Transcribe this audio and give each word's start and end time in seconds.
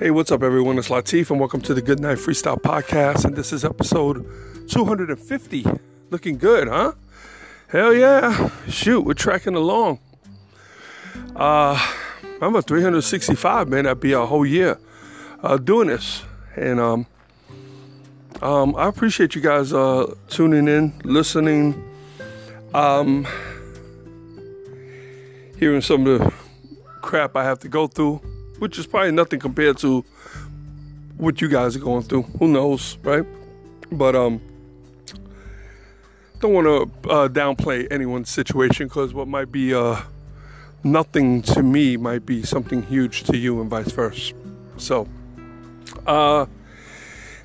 Hey, 0.00 0.10
what's 0.10 0.32
up, 0.32 0.42
everyone? 0.42 0.78
It's 0.78 0.88
Latif, 0.88 1.30
and 1.30 1.38
welcome 1.38 1.60
to 1.60 1.74
the 1.74 1.82
Good 1.82 2.00
Night 2.00 2.16
Freestyle 2.16 2.58
Podcast. 2.58 3.26
And 3.26 3.36
this 3.36 3.52
is 3.52 3.66
episode 3.66 4.26
250. 4.66 5.66
Looking 6.08 6.38
good, 6.38 6.68
huh? 6.68 6.92
Hell 7.68 7.92
yeah. 7.92 8.48
Shoot, 8.66 9.02
we're 9.02 9.12
tracking 9.12 9.54
along. 9.54 9.98
Uh, 11.36 11.78
I'm 12.40 12.56
a 12.56 12.62
365, 12.62 13.68
man. 13.68 13.84
That'd 13.84 14.00
be 14.00 14.12
a 14.12 14.24
whole 14.24 14.46
year 14.46 14.78
uh, 15.42 15.58
doing 15.58 15.88
this. 15.88 16.22
And 16.56 16.80
um, 16.80 17.06
um, 18.40 18.74
I 18.76 18.88
appreciate 18.88 19.34
you 19.34 19.42
guys 19.42 19.74
uh, 19.74 20.14
tuning 20.28 20.66
in, 20.66 20.98
listening, 21.04 21.74
um, 22.72 23.26
hearing 25.58 25.82
some 25.82 26.06
of 26.06 26.20
the 26.20 26.32
crap 27.02 27.36
I 27.36 27.44
have 27.44 27.58
to 27.58 27.68
go 27.68 27.86
through 27.86 28.22
which 28.60 28.78
is 28.78 28.86
probably 28.86 29.10
nothing 29.10 29.40
compared 29.40 29.78
to 29.78 30.04
what 31.16 31.40
you 31.40 31.48
guys 31.48 31.74
are 31.76 31.80
going 31.80 32.02
through. 32.02 32.22
Who 32.38 32.48
knows, 32.48 32.96
right? 33.02 33.24
But 33.90 34.14
um, 34.14 34.40
don't 36.40 36.52
want 36.52 36.66
to 36.66 37.10
uh, 37.10 37.28
downplay 37.28 37.90
anyone's 37.90 38.28
situation 38.28 38.86
because 38.86 39.12
what 39.12 39.28
might 39.28 39.50
be 39.50 39.74
uh, 39.74 40.00
nothing 40.84 41.42
to 41.42 41.62
me 41.62 41.96
might 41.96 42.24
be 42.24 42.42
something 42.42 42.82
huge 42.82 43.24
to 43.24 43.36
you, 43.36 43.60
and 43.60 43.68
vice 43.68 43.90
versa. 43.92 44.34
So, 44.76 45.08
uh, 46.06 46.46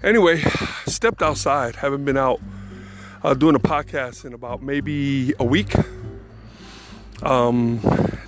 anyway, 0.04 0.42
stepped 0.86 1.22
outside. 1.22 1.76
Haven't 1.76 2.06
been 2.06 2.18
out 2.18 2.42
uh, 3.24 3.34
doing 3.34 3.56
a 3.56 3.60
podcast 3.60 4.26
in 4.26 4.34
about 4.34 4.62
maybe 4.62 5.34
a 5.40 5.46
week. 5.46 5.74
Um, 7.24 7.80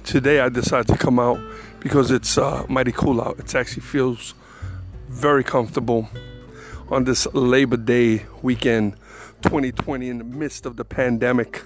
today 0.04 0.40
I 0.40 0.50
decided 0.50 0.88
to 0.88 0.98
come 0.98 1.20
out 1.20 1.40
because 1.88 2.12
it's 2.12 2.38
uh, 2.38 2.66
mighty 2.68 2.92
cool 2.92 3.22
out. 3.22 3.40
It 3.40 3.56
actually 3.56 3.84
feels 3.84 4.34
very 5.08 5.42
comfortable 5.42 6.10
on 6.90 7.06
this 7.06 7.26
Labor 7.34 7.78
Day 7.78 8.26
weekend 8.42 8.98
2020 9.44 10.10
in 10.10 10.18
the 10.18 10.26
midst 10.26 10.66
of 10.66 10.76
the 10.76 10.84
pandemic, 10.84 11.64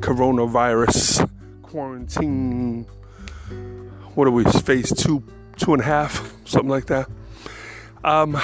coronavirus, 0.00 1.26
quarantine. 1.62 2.84
What 4.14 4.28
are 4.28 4.32
we, 4.32 4.44
phase 4.44 4.92
two, 4.92 5.24
two 5.56 5.72
and 5.72 5.80
a 5.80 5.86
half, 5.86 6.34
something 6.44 6.68
like 6.68 6.84
that. 6.86 7.08
Um, 8.04 8.38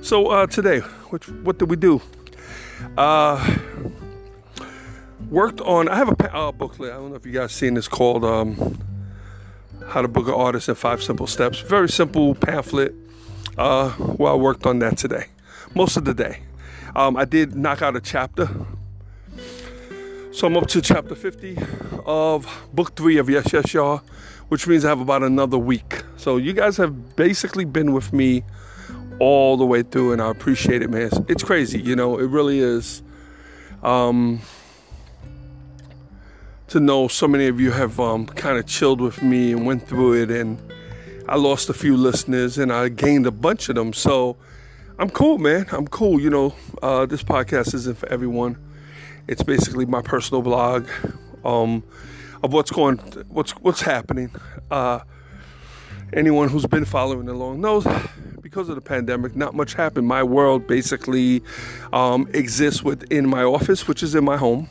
so 0.00 0.28
uh, 0.28 0.46
today, 0.46 0.78
what, 1.10 1.28
what 1.42 1.58
did 1.58 1.68
we 1.68 1.76
do? 1.76 2.00
Uh, 2.96 3.56
worked 5.28 5.60
on, 5.62 5.88
I 5.88 5.96
have 5.96 6.08
a 6.08 6.36
uh, 6.36 6.52
booklet, 6.52 6.92
I 6.92 6.98
don't 6.98 7.10
know 7.10 7.16
if 7.16 7.26
you 7.26 7.32
guys 7.32 7.50
seen 7.50 7.74
this 7.74 7.88
called 7.88 8.24
um, 8.24 8.78
how 9.88 10.02
to 10.02 10.08
Book 10.08 10.28
an 10.28 10.34
Artist 10.34 10.68
in 10.68 10.74
Five 10.74 11.02
Simple 11.02 11.26
Steps. 11.26 11.60
Very 11.60 11.88
simple 11.88 12.34
pamphlet. 12.34 12.94
Uh, 13.56 13.94
well, 13.98 14.32
I 14.32 14.36
worked 14.36 14.66
on 14.66 14.80
that 14.80 14.98
today, 14.98 15.26
most 15.74 15.96
of 15.96 16.04
the 16.04 16.14
day. 16.14 16.40
Um, 16.96 17.16
I 17.16 17.24
did 17.24 17.54
knock 17.54 17.82
out 17.82 17.96
a 17.96 18.00
chapter. 18.00 18.48
So 20.32 20.46
I'm 20.48 20.56
up 20.56 20.66
to 20.68 20.82
chapter 20.82 21.14
50 21.14 21.58
of 22.04 22.46
book 22.72 22.96
three 22.96 23.18
of 23.18 23.30
Yes, 23.30 23.52
Yes, 23.52 23.72
Y'all, 23.72 24.02
which 24.48 24.66
means 24.66 24.84
I 24.84 24.88
have 24.88 25.00
about 25.00 25.22
another 25.22 25.58
week. 25.58 26.02
So 26.16 26.36
you 26.36 26.52
guys 26.52 26.76
have 26.76 27.16
basically 27.16 27.64
been 27.64 27.92
with 27.92 28.12
me 28.12 28.42
all 29.20 29.56
the 29.56 29.64
way 29.64 29.82
through, 29.82 30.12
and 30.12 30.20
I 30.20 30.30
appreciate 30.30 30.82
it, 30.82 30.90
man. 30.90 31.10
It's 31.28 31.44
crazy, 31.44 31.80
you 31.80 31.94
know, 31.94 32.18
it 32.18 32.26
really 32.26 32.58
is. 32.58 33.02
Um, 33.82 34.40
to 36.74 36.80
know 36.80 37.06
so 37.06 37.28
many 37.28 37.46
of 37.46 37.60
you 37.60 37.70
have 37.70 38.00
um, 38.00 38.26
kind 38.26 38.58
of 38.58 38.66
chilled 38.66 39.00
with 39.00 39.22
me 39.22 39.52
and 39.52 39.64
went 39.64 39.86
through 39.86 40.20
it, 40.20 40.28
and 40.28 40.58
I 41.28 41.36
lost 41.36 41.70
a 41.70 41.72
few 41.72 41.96
listeners 41.96 42.58
and 42.58 42.72
I 42.72 42.88
gained 42.88 43.28
a 43.28 43.30
bunch 43.30 43.68
of 43.68 43.76
them. 43.76 43.92
So 43.92 44.36
I'm 44.98 45.08
cool, 45.08 45.38
man. 45.38 45.66
I'm 45.70 45.86
cool. 45.86 46.20
You 46.20 46.30
know, 46.30 46.54
uh, 46.82 47.06
this 47.06 47.22
podcast 47.22 47.74
isn't 47.74 47.96
for 47.96 48.08
everyone. 48.08 48.58
It's 49.28 49.44
basically 49.44 49.86
my 49.86 50.02
personal 50.02 50.42
blog 50.42 50.88
um, 51.44 51.84
of 52.42 52.52
what's 52.52 52.72
going, 52.72 52.96
what's 53.28 53.52
what's 53.52 53.80
happening. 53.80 54.32
Uh, 54.68 54.98
anyone 56.12 56.48
who's 56.48 56.66
been 56.66 56.84
following 56.84 57.28
along 57.28 57.60
knows 57.60 57.86
because 58.40 58.68
of 58.68 58.74
the 58.74 58.80
pandemic, 58.80 59.36
not 59.36 59.54
much 59.54 59.74
happened. 59.74 60.08
My 60.08 60.24
world 60.24 60.66
basically 60.66 61.40
um, 61.92 62.28
exists 62.34 62.82
within 62.82 63.28
my 63.28 63.44
office, 63.44 63.86
which 63.86 64.02
is 64.02 64.16
in 64.16 64.24
my 64.24 64.36
home 64.36 64.68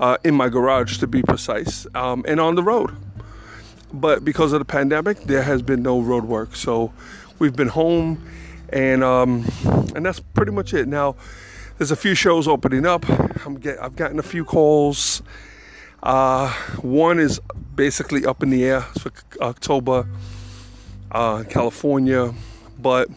uh, 0.00 0.16
in 0.24 0.34
my 0.34 0.48
garage 0.48 0.98
to 0.98 1.06
be 1.06 1.22
precise, 1.22 1.86
um, 1.94 2.24
and 2.26 2.40
on 2.40 2.56
the 2.56 2.62
road. 2.62 2.90
But 3.92 4.24
because 4.24 4.52
of 4.52 4.58
the 4.58 4.64
pandemic, 4.64 5.20
there 5.24 5.42
has 5.42 5.62
been 5.62 5.82
no 5.82 6.00
road 6.00 6.24
work, 6.24 6.56
so 6.56 6.92
we've 7.38 7.54
been 7.54 7.68
home, 7.68 8.24
and 8.70 9.04
um, 9.04 9.44
and 9.94 10.04
that's 10.04 10.20
pretty 10.20 10.52
much 10.52 10.74
it. 10.74 10.88
Now, 10.88 11.16
there's 11.78 11.90
a 11.90 11.96
few 11.96 12.14
shows 12.14 12.48
opening 12.48 12.86
up. 12.86 13.08
I'm 13.44 13.56
get, 13.56 13.80
I've 13.82 13.96
gotten 13.96 14.18
a 14.18 14.22
few 14.22 14.44
calls. 14.44 15.22
Uh, 16.02 16.50
one 16.80 17.20
is 17.20 17.40
basically 17.74 18.24
up 18.24 18.42
in 18.42 18.50
the 18.50 18.64
air 18.64 18.80
for 18.80 19.12
October, 19.42 20.06
uh, 21.12 21.44
California, 21.48 22.32
but 22.78 23.10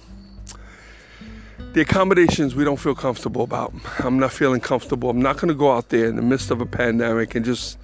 the 1.74 1.82
accommodations 1.82 2.54
we 2.56 2.64
don't 2.64 2.80
feel 2.80 2.96
comfortable 2.96 3.42
about. 3.42 3.74
I'm 4.00 4.20
not 4.20 4.32
feeling 4.32 4.62
comfortable. 4.62 5.10
I'm 5.10 5.22
not 5.22 5.38
going 5.38 5.48
to 5.48 5.56
go 5.56 5.72
out 5.72 5.90
there 5.90 6.06
in 6.06 6.16
the 6.16 6.22
midst 6.22 6.52
of 6.52 6.62
a 6.62 6.66
pandemic 6.66 7.34
and 7.34 7.44
just 7.44 7.78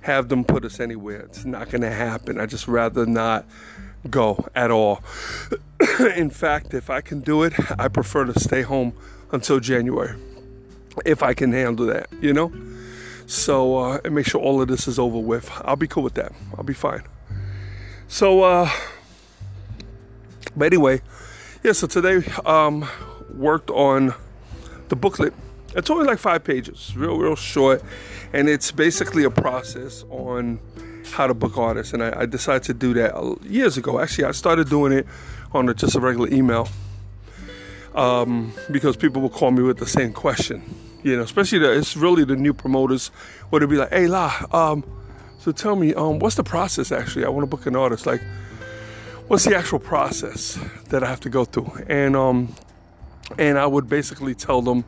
have 0.00 0.28
them 0.28 0.44
put 0.44 0.64
us 0.64 0.80
anywhere. 0.80 1.20
It's 1.20 1.44
not 1.44 1.70
going 1.70 1.82
to 1.82 1.90
happen. 1.90 2.40
I 2.40 2.46
just 2.46 2.66
rather 2.68 3.04
not 3.04 3.44
go 4.08 4.46
at 4.54 4.70
all. 4.70 5.02
in 6.16 6.30
fact, 6.30 6.72
if 6.72 6.88
I 6.88 7.02
can 7.02 7.20
do 7.20 7.42
it, 7.42 7.52
I 7.78 7.88
prefer 7.88 8.24
to 8.24 8.38
stay 8.40 8.62
home 8.62 8.94
until 9.32 9.60
January. 9.60 10.18
If 11.04 11.22
I 11.22 11.34
can 11.34 11.52
handle 11.52 11.86
that, 11.86 12.08
you 12.20 12.32
know? 12.32 12.52
So, 13.26 13.76
uh, 13.76 14.00
and 14.04 14.14
make 14.14 14.26
sure 14.26 14.40
all 14.40 14.60
of 14.60 14.68
this 14.68 14.86
is 14.88 14.98
over 14.98 15.18
with. 15.18 15.50
I'll 15.64 15.76
be 15.76 15.86
cool 15.86 16.02
with 16.02 16.14
that. 16.14 16.32
I'll 16.56 16.64
be 16.64 16.74
fine. 16.74 17.02
So, 18.08 18.42
uh, 18.42 18.70
but 20.56 20.66
anyway, 20.66 21.00
yeah, 21.62 21.72
so 21.72 21.86
today, 21.86 22.22
um, 22.44 22.86
worked 23.36 23.70
on 23.70 24.14
the 24.88 24.96
booklet. 24.96 25.32
It's 25.76 25.90
only 25.90 26.04
like 26.04 26.18
five 26.18 26.44
pages, 26.44 26.92
real, 26.96 27.18
real 27.18 27.36
short, 27.36 27.82
and 28.32 28.48
it's 28.48 28.70
basically 28.70 29.24
a 29.24 29.30
process 29.30 30.04
on 30.08 30.60
how 31.12 31.26
to 31.26 31.34
book 31.34 31.58
artists. 31.58 31.92
And 31.92 32.02
I, 32.02 32.20
I 32.20 32.26
decided 32.26 32.62
to 32.64 32.74
do 32.74 32.94
that 32.94 33.38
years 33.42 33.76
ago. 33.76 34.00
Actually, 34.00 34.24
I 34.24 34.32
started 34.32 34.68
doing 34.68 34.92
it 34.92 35.06
on 35.52 35.68
a, 35.68 35.74
just 35.74 35.94
a 35.94 36.00
regular 36.00 36.28
email 36.32 36.68
um, 37.94 38.52
because 38.70 38.96
people 38.96 39.22
will 39.22 39.30
call 39.30 39.50
me 39.50 39.62
with 39.62 39.78
the 39.78 39.86
same 39.86 40.12
question. 40.12 40.62
You 41.02 41.16
know, 41.16 41.22
especially 41.22 41.58
the, 41.58 41.72
it's 41.72 41.96
really 41.96 42.24
the 42.24 42.36
new 42.36 42.54
promoters 42.54 43.08
where 43.50 43.60
they'll 43.60 43.68
be 43.68 43.76
like, 43.76 43.90
"Hey, 43.90 44.06
La, 44.06 44.32
um, 44.52 44.84
so 45.38 45.52
tell 45.52 45.76
me, 45.76 45.94
um, 45.94 46.18
what's 46.18 46.36
the 46.36 46.44
process? 46.44 46.92
Actually, 46.92 47.24
I 47.24 47.28
want 47.28 47.42
to 47.42 47.46
book 47.46 47.66
an 47.66 47.76
artist. 47.76 48.06
Like, 48.06 48.22
what's 49.28 49.44
the 49.44 49.56
actual 49.56 49.78
process 49.78 50.58
that 50.88 51.04
I 51.04 51.08
have 51.08 51.20
to 51.20 51.28
go 51.28 51.44
through?" 51.44 51.70
And 51.88 52.16
um, 52.16 52.54
and 53.38 53.58
I 53.58 53.66
would 53.66 53.88
basically 53.88 54.34
tell 54.34 54.62
them 54.62 54.84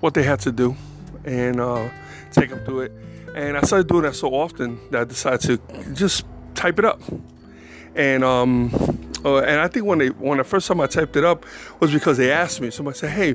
what 0.00 0.14
they 0.14 0.22
had 0.22 0.40
to 0.40 0.52
do 0.52 0.76
and 1.24 1.60
uh, 1.60 1.88
take 2.32 2.50
them 2.50 2.64
through 2.64 2.80
it. 2.80 2.92
And 3.34 3.56
I 3.56 3.62
started 3.62 3.88
doing 3.88 4.02
that 4.02 4.14
so 4.14 4.28
often 4.28 4.78
that 4.90 5.00
I 5.02 5.04
decided 5.04 5.40
to 5.42 5.94
just 5.94 6.26
type 6.54 6.78
it 6.78 6.84
up. 6.84 7.00
And 7.94 8.24
um, 8.24 8.70
uh, 9.24 9.38
and 9.38 9.60
I 9.60 9.68
think 9.68 9.86
when 9.86 9.98
they 9.98 10.08
when 10.08 10.38
the 10.38 10.44
first 10.44 10.66
time 10.66 10.80
I 10.80 10.86
typed 10.86 11.16
it 11.16 11.24
up 11.24 11.44
was 11.80 11.92
because 11.92 12.16
they 12.16 12.30
asked 12.32 12.60
me. 12.60 12.70
Somebody 12.70 12.98
said, 12.98 13.10
"Hey, 13.10 13.34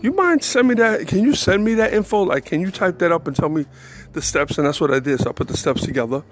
you 0.00 0.12
mind 0.12 0.42
send 0.42 0.68
me 0.68 0.74
that? 0.74 1.06
Can 1.06 1.20
you 1.20 1.34
send 1.34 1.64
me 1.64 1.74
that 1.74 1.92
info? 1.92 2.22
Like, 2.22 2.44
can 2.44 2.60
you 2.60 2.70
type 2.70 2.98
that 3.00 3.12
up 3.12 3.26
and 3.26 3.36
tell 3.36 3.48
me 3.48 3.66
the 4.12 4.22
steps?" 4.22 4.58
And 4.58 4.66
that's 4.66 4.80
what 4.80 4.92
I 4.92 5.00
did. 5.00 5.20
So 5.20 5.30
I 5.30 5.32
put 5.32 5.48
the 5.48 5.56
steps 5.56 5.82
together 5.82 6.22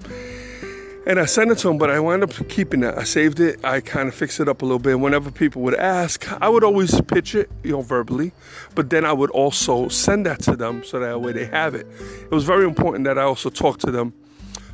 and 1.06 1.20
I 1.20 1.25
sent 1.25 1.53
it 1.53 1.58
to 1.58 1.70
him, 1.70 1.79
but 1.79 1.88
I 1.88 2.00
wound 2.00 2.25
up 2.25 2.32
keeping 2.49 2.82
it. 2.82 2.93
I 2.97 3.05
saved 3.05 3.38
it. 3.38 3.64
I 3.64 3.81
kind 3.81 4.08
of 4.08 4.14
fixed 4.14 4.41
it 4.41 4.49
up 4.49 4.62
a 4.62 4.64
little 4.64 4.81
bit. 4.81 4.99
Whenever 4.99 5.31
people 5.31 5.62
would 5.62 5.76
ask, 5.76 6.31
I 6.43 6.49
would 6.49 6.64
always 6.64 7.00
pitch 7.03 7.37
it, 7.37 7.49
you 7.62 7.70
know, 7.70 7.82
verbally, 7.82 8.32
but 8.75 8.91
then 8.91 9.05
I 9.05 9.12
would 9.12 9.31
also 9.31 9.88
send 9.88 10.26
that 10.26 10.41
to 10.43 10.56
them 10.56 10.82
so 10.82 10.99
that 10.99 11.20
way 11.20 11.32
they 11.32 11.47
have 11.47 11.76
it. 11.76 11.87
It 12.23 12.32
was 12.32 12.43
very 12.43 12.64
important 12.64 13.05
that 13.05 13.19
I 13.19 13.23
also 13.23 13.50
talk 13.50 13.79
to 13.81 13.93
them, 13.93 14.12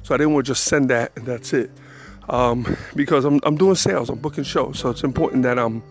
so 0.03 0.15
I 0.15 0.19
didn't 0.19 0.33
want 0.33 0.47
to 0.47 0.53
just 0.53 0.65
send 0.65 0.89
that 0.89 1.13
and 1.17 1.27
that's 1.27 1.53
it. 1.53 1.71
Um, 2.31 2.79
because 2.97 3.27
I'm, 3.27 3.39
I'm 3.43 3.57
doing 3.57 3.75
sales, 3.75 4.09
I'm 4.09 4.19
booking 4.19 4.45
shows, 4.45 4.79
so 4.79 4.89
it's 4.89 5.05
important 5.05 5.43
that 5.43 5.59
I'm, 5.59 5.83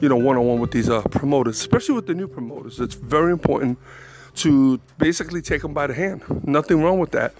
you 0.00 0.08
know, 0.08 0.16
one 0.16 0.38
on 0.38 0.46
one 0.46 0.60
with 0.60 0.70
these 0.70 0.88
uh, 0.88 1.02
promoters, 1.02 1.60
especially 1.60 1.96
with 1.96 2.06
the 2.06 2.14
new 2.14 2.26
promoters. 2.26 2.80
It's 2.80 2.94
very 2.94 3.32
important 3.32 3.78
to 4.36 4.80
basically 4.96 5.42
take 5.42 5.60
them 5.60 5.74
by 5.74 5.86
the 5.86 5.94
hand. 5.94 6.22
Nothing 6.46 6.82
wrong 6.82 6.98
with 6.98 7.10
that. 7.10 7.34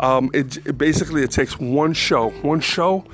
Um, 0.00 0.30
it, 0.32 0.58
it, 0.66 0.78
basically 0.78 1.22
it 1.22 1.30
takes 1.30 1.58
one 1.58 1.92
show, 1.92 2.30
one 2.42 2.60
show, 2.60 3.04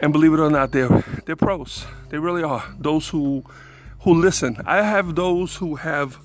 and 0.00 0.12
believe 0.12 0.32
it 0.32 0.40
or 0.40 0.50
not, 0.50 0.72
they're 0.72 1.04
they're 1.26 1.36
pros. 1.36 1.86
They 2.10 2.18
really 2.18 2.42
are. 2.42 2.64
Those 2.78 3.08
who 3.08 3.44
who 4.00 4.14
listen. 4.14 4.56
I 4.66 4.82
have 4.82 5.14
those 5.14 5.56
who 5.56 5.76
have 5.76 6.18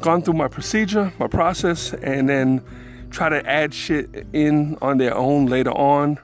gone 0.00 0.22
through 0.22 0.34
my 0.34 0.48
procedure, 0.48 1.12
my 1.18 1.28
process, 1.28 1.94
and 1.94 2.28
then 2.28 2.62
try 3.10 3.28
to 3.28 3.48
add 3.48 3.72
shit 3.72 4.26
in 4.32 4.76
on 4.82 4.98
their 4.98 5.16
own 5.16 5.46
later 5.46 5.72
on. 5.72 6.18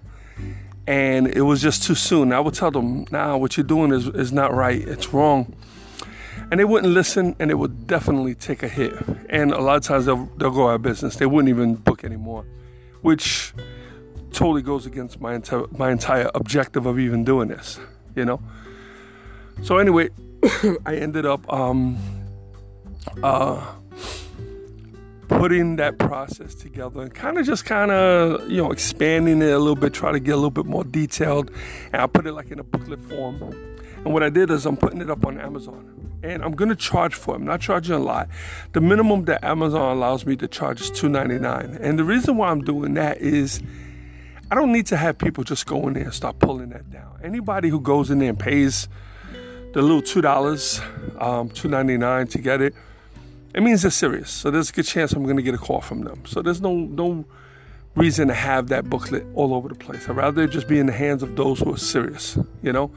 and 0.86 1.28
it 1.28 1.42
was 1.42 1.62
just 1.62 1.84
too 1.84 1.94
soon. 1.94 2.32
I 2.32 2.40
would 2.40 2.54
tell 2.54 2.70
them, 2.72 3.06
"Nah, 3.12 3.36
what 3.36 3.56
you're 3.56 3.64
doing 3.66 3.92
is 3.92 4.08
is 4.08 4.32
not 4.32 4.52
right. 4.52 4.80
It's 4.88 5.12
wrong." 5.14 5.54
And 6.50 6.58
they 6.58 6.64
wouldn't 6.64 6.92
listen, 6.92 7.36
and 7.38 7.50
it 7.50 7.54
would 7.54 7.86
definitely 7.86 8.34
take 8.34 8.62
a 8.62 8.68
hit. 8.68 8.94
And 9.28 9.52
a 9.52 9.60
lot 9.60 9.76
of 9.76 9.84
times 9.84 10.06
they'll 10.06 10.26
they'll 10.36 10.50
go 10.50 10.68
out 10.68 10.76
of 10.76 10.82
business. 10.82 11.16
They 11.16 11.26
wouldn't 11.26 11.48
even 11.48 11.76
book 11.76 12.02
anymore, 12.04 12.44
which 13.02 13.54
totally 14.32 14.62
goes 14.62 14.86
against 14.86 15.20
my 15.20 15.34
entire 15.34 15.66
my 15.72 15.90
entire 15.90 16.30
objective 16.34 16.86
of 16.86 16.98
even 16.98 17.24
doing 17.24 17.48
this. 17.48 17.78
You 18.16 18.24
know. 18.24 18.40
So 19.62 19.78
anyway, 19.78 20.10
I 20.86 20.96
ended 20.96 21.26
up 21.26 21.50
um, 21.52 21.98
uh, 23.22 23.74
putting 25.28 25.76
that 25.76 25.98
process 25.98 26.54
together 26.54 27.02
and 27.02 27.14
kind 27.14 27.38
of 27.38 27.46
just 27.46 27.64
kind 27.64 27.90
of 27.90 28.50
you 28.50 28.56
know 28.56 28.72
expanding 28.72 29.40
it 29.42 29.50
a 29.50 29.58
little 29.58 29.76
bit, 29.76 29.92
try 29.92 30.10
to 30.12 30.20
get 30.20 30.32
a 30.32 30.36
little 30.36 30.50
bit 30.50 30.66
more 30.66 30.84
detailed, 30.84 31.50
and 31.92 32.02
I 32.02 32.06
put 32.06 32.26
it 32.26 32.32
like 32.32 32.50
in 32.50 32.58
a 32.58 32.64
booklet 32.64 33.00
form. 33.08 33.54
And 34.04 34.12
what 34.12 34.22
I 34.22 34.30
did 34.30 34.50
is 34.50 34.66
I'm 34.66 34.76
putting 34.76 35.00
it 35.00 35.10
up 35.10 35.26
on 35.26 35.38
Amazon. 35.38 35.96
And 36.22 36.42
I'm 36.42 36.52
gonna 36.52 36.76
charge 36.76 37.14
for 37.14 37.34
it. 37.34 37.38
I'm 37.38 37.44
not 37.44 37.60
charging 37.60 37.94
a 37.94 37.98
lot. 37.98 38.28
The 38.72 38.80
minimum 38.80 39.24
that 39.24 39.44
Amazon 39.44 39.96
allows 39.96 40.26
me 40.26 40.36
to 40.36 40.48
charge 40.48 40.80
is 40.80 40.90
$2.99. 40.90 41.78
And 41.80 41.98
the 41.98 42.04
reason 42.04 42.36
why 42.36 42.50
I'm 42.50 42.62
doing 42.62 42.94
that 42.94 43.18
is 43.18 43.60
I 44.50 44.54
don't 44.56 44.72
need 44.72 44.86
to 44.86 44.96
have 44.96 45.16
people 45.16 45.44
just 45.44 45.66
go 45.66 45.86
in 45.86 45.94
there 45.94 46.04
and 46.04 46.14
start 46.14 46.38
pulling 46.40 46.70
that 46.70 46.90
down. 46.90 47.20
Anybody 47.22 47.68
who 47.68 47.80
goes 47.80 48.10
in 48.10 48.18
there 48.18 48.30
and 48.30 48.38
pays 48.38 48.88
the 49.72 49.80
little 49.80 50.02
two 50.02 50.20
dollars, 50.20 50.80
um, 51.18 51.48
two 51.50 51.68
ninety 51.68 51.96
nine 51.96 52.26
to 52.28 52.38
get 52.38 52.60
it, 52.60 52.74
it 53.54 53.62
means 53.62 53.82
they're 53.82 53.92
serious. 53.92 54.28
So 54.30 54.50
there's 54.50 54.70
a 54.70 54.72
good 54.72 54.86
chance 54.86 55.12
I'm 55.12 55.24
to 55.24 55.42
get 55.42 55.54
a 55.54 55.58
call 55.58 55.80
from 55.80 56.02
them. 56.02 56.24
So 56.26 56.42
there's 56.42 56.60
no 56.60 56.74
no 56.74 57.24
reason 57.94 58.28
to 58.28 58.34
have 58.34 58.68
that 58.68 58.90
booklet 58.90 59.24
all 59.34 59.54
over 59.54 59.68
the 59.68 59.74
place. 59.74 60.08
I'd 60.08 60.16
rather 60.16 60.46
just 60.46 60.66
be 60.66 60.78
in 60.78 60.86
the 60.86 60.92
hands 60.92 61.22
of 61.22 61.36
those 61.36 61.60
who 61.60 61.72
are 61.72 61.78
serious, 61.78 62.36
you 62.62 62.72
know. 62.72 62.90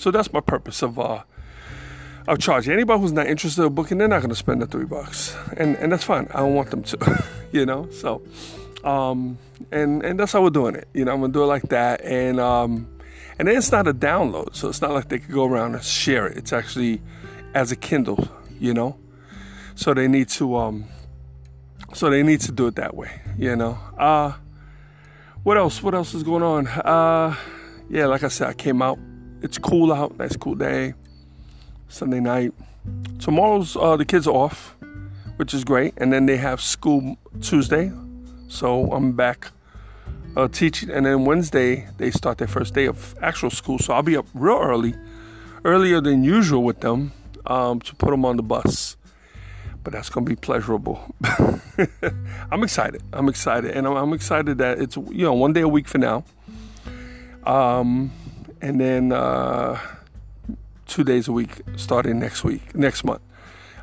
So 0.00 0.10
that's 0.10 0.32
my 0.32 0.40
purpose 0.40 0.80
of 0.80 0.98
uh, 0.98 1.22
of 2.26 2.38
charging. 2.38 2.72
Anybody 2.72 3.02
who's 3.02 3.12
not 3.12 3.26
interested 3.26 3.62
in 3.62 3.74
booking, 3.74 3.98
they're 3.98 4.08
not 4.08 4.20
going 4.20 4.30
to 4.30 4.34
spend 4.34 4.62
the 4.62 4.66
three 4.66 4.86
bucks, 4.86 5.36
and 5.58 5.76
and 5.76 5.92
that's 5.92 6.04
fine. 6.04 6.26
I 6.32 6.38
don't 6.38 6.54
want 6.54 6.70
them 6.70 6.82
to, 6.84 7.24
you 7.52 7.66
know. 7.66 7.86
So, 7.90 8.22
um, 8.82 9.36
and 9.70 10.02
and 10.02 10.18
that's 10.18 10.32
how 10.32 10.42
we're 10.42 10.48
doing 10.48 10.74
it. 10.74 10.88
You 10.94 11.04
know, 11.04 11.12
I'm 11.12 11.20
gonna 11.20 11.34
do 11.34 11.42
it 11.42 11.48
like 11.48 11.64
that, 11.64 12.00
and 12.02 12.40
um, 12.40 12.88
and 13.38 13.46
then 13.46 13.58
it's 13.58 13.70
not 13.70 13.86
a 13.86 13.92
download, 13.92 14.56
so 14.56 14.70
it's 14.70 14.80
not 14.80 14.92
like 14.92 15.10
they 15.10 15.18
could 15.18 15.34
go 15.34 15.44
around 15.44 15.74
and 15.74 15.84
share 15.84 16.26
it. 16.26 16.38
It's 16.38 16.54
actually 16.54 17.02
as 17.52 17.70
a 17.70 17.76
Kindle, 17.76 18.26
you 18.58 18.72
know. 18.72 18.96
So 19.74 19.92
they 19.92 20.08
need 20.08 20.30
to 20.30 20.56
um 20.56 20.86
so 21.92 22.08
they 22.08 22.22
need 22.22 22.40
to 22.40 22.52
do 22.52 22.68
it 22.68 22.76
that 22.76 22.96
way, 22.96 23.20
you 23.36 23.54
know. 23.54 23.78
Uh 23.98 24.32
what 25.42 25.58
else? 25.58 25.82
What 25.82 25.94
else 25.94 26.14
is 26.14 26.22
going 26.22 26.42
on? 26.42 26.68
Uh 26.68 27.36
yeah, 27.90 28.06
like 28.06 28.22
I 28.22 28.28
said, 28.28 28.48
I 28.48 28.54
came 28.54 28.80
out. 28.80 28.98
It's 29.42 29.58
cool 29.58 29.92
out, 29.92 30.16
nice 30.18 30.36
cool 30.36 30.54
day. 30.54 30.94
Sunday 31.88 32.20
night. 32.20 32.52
Tomorrow's 33.18 33.76
uh 33.76 33.96
the 33.96 34.04
kids 34.04 34.26
are 34.26 34.34
off, 34.34 34.76
which 35.36 35.54
is 35.54 35.64
great. 35.64 35.94
And 35.96 36.12
then 36.12 36.26
they 36.26 36.36
have 36.36 36.60
school 36.60 37.16
Tuesday. 37.40 37.92
So 38.48 38.92
I'm 38.92 39.12
back 39.12 39.52
uh, 40.36 40.48
teaching, 40.48 40.90
and 40.90 41.06
then 41.06 41.24
Wednesday 41.24 41.88
they 41.98 42.10
start 42.10 42.38
their 42.38 42.48
first 42.48 42.74
day 42.74 42.86
of 42.86 43.14
actual 43.22 43.50
school. 43.50 43.78
So 43.78 43.94
I'll 43.94 44.02
be 44.02 44.16
up 44.16 44.26
real 44.34 44.58
early, 44.58 44.94
earlier 45.64 46.00
than 46.00 46.24
usual 46.24 46.62
with 46.62 46.80
them 46.80 47.12
um, 47.46 47.80
to 47.80 47.94
put 47.94 48.10
them 48.10 48.24
on 48.24 48.36
the 48.36 48.42
bus. 48.42 48.96
But 49.82 49.92
that's 49.92 50.10
gonna 50.10 50.26
be 50.26 50.36
pleasurable. 50.36 51.14
I'm 52.50 52.62
excited. 52.62 53.02
I'm 53.12 53.28
excited, 53.28 53.70
and 53.70 53.86
I'm, 53.86 53.96
I'm, 53.96 54.12
excited 54.12 54.58
that 54.58 54.78
it's 54.78 54.96
you 54.96 55.24
know 55.24 55.32
one 55.32 55.54
day 55.54 55.62
a 55.62 55.68
week 55.68 55.88
for 55.88 55.96
now, 55.96 56.24
um, 57.44 58.10
and 58.62 58.80
then 58.80 59.12
uh, 59.12 59.78
two 60.86 61.04
days 61.04 61.28
a 61.28 61.32
week 61.32 61.62
starting 61.76 62.18
next 62.18 62.44
week, 62.44 62.74
next 62.74 63.04
month. 63.04 63.22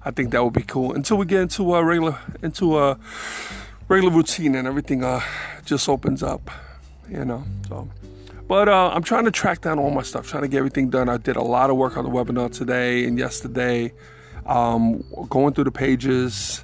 I 0.04 0.12
think 0.12 0.32
that 0.32 0.44
would 0.44 0.54
be 0.54 0.64
cool 0.64 0.94
until 0.94 1.18
we 1.18 1.26
get 1.26 1.42
into 1.42 1.76
a 1.76 1.84
regular 1.84 2.18
into 2.42 2.80
a 2.80 2.98
regular 3.88 4.14
routine 4.14 4.56
and 4.56 4.68
everything 4.68 5.04
uh, 5.04 5.22
just 5.66 5.90
opens 5.90 6.24
up, 6.24 6.50
you 7.10 7.26
know. 7.26 7.44
So, 7.68 7.90
but 8.48 8.70
uh, 8.70 8.90
I'm 8.94 9.04
trying 9.04 9.26
to 9.26 9.32
track 9.32 9.62
down 9.62 9.80
all 9.80 9.92
my 9.92 10.04
stuff, 10.04 10.28
trying 10.28 10.44
to 10.44 10.48
get 10.48 10.60
everything 10.60 10.90
done. 10.90 11.10
I 11.10 11.18
did 11.18 11.36
a 11.36 11.42
lot 11.42 11.70
of 11.70 11.78
work 11.78 11.98
on 11.98 12.06
the 12.06 12.12
webinar 12.12 12.52
today 12.52 13.06
and 13.06 13.18
yesterday, 13.18 13.92
um, 14.46 15.04
going 15.30 15.54
through 15.54 15.66
the 15.66 15.72
pages. 15.72 16.64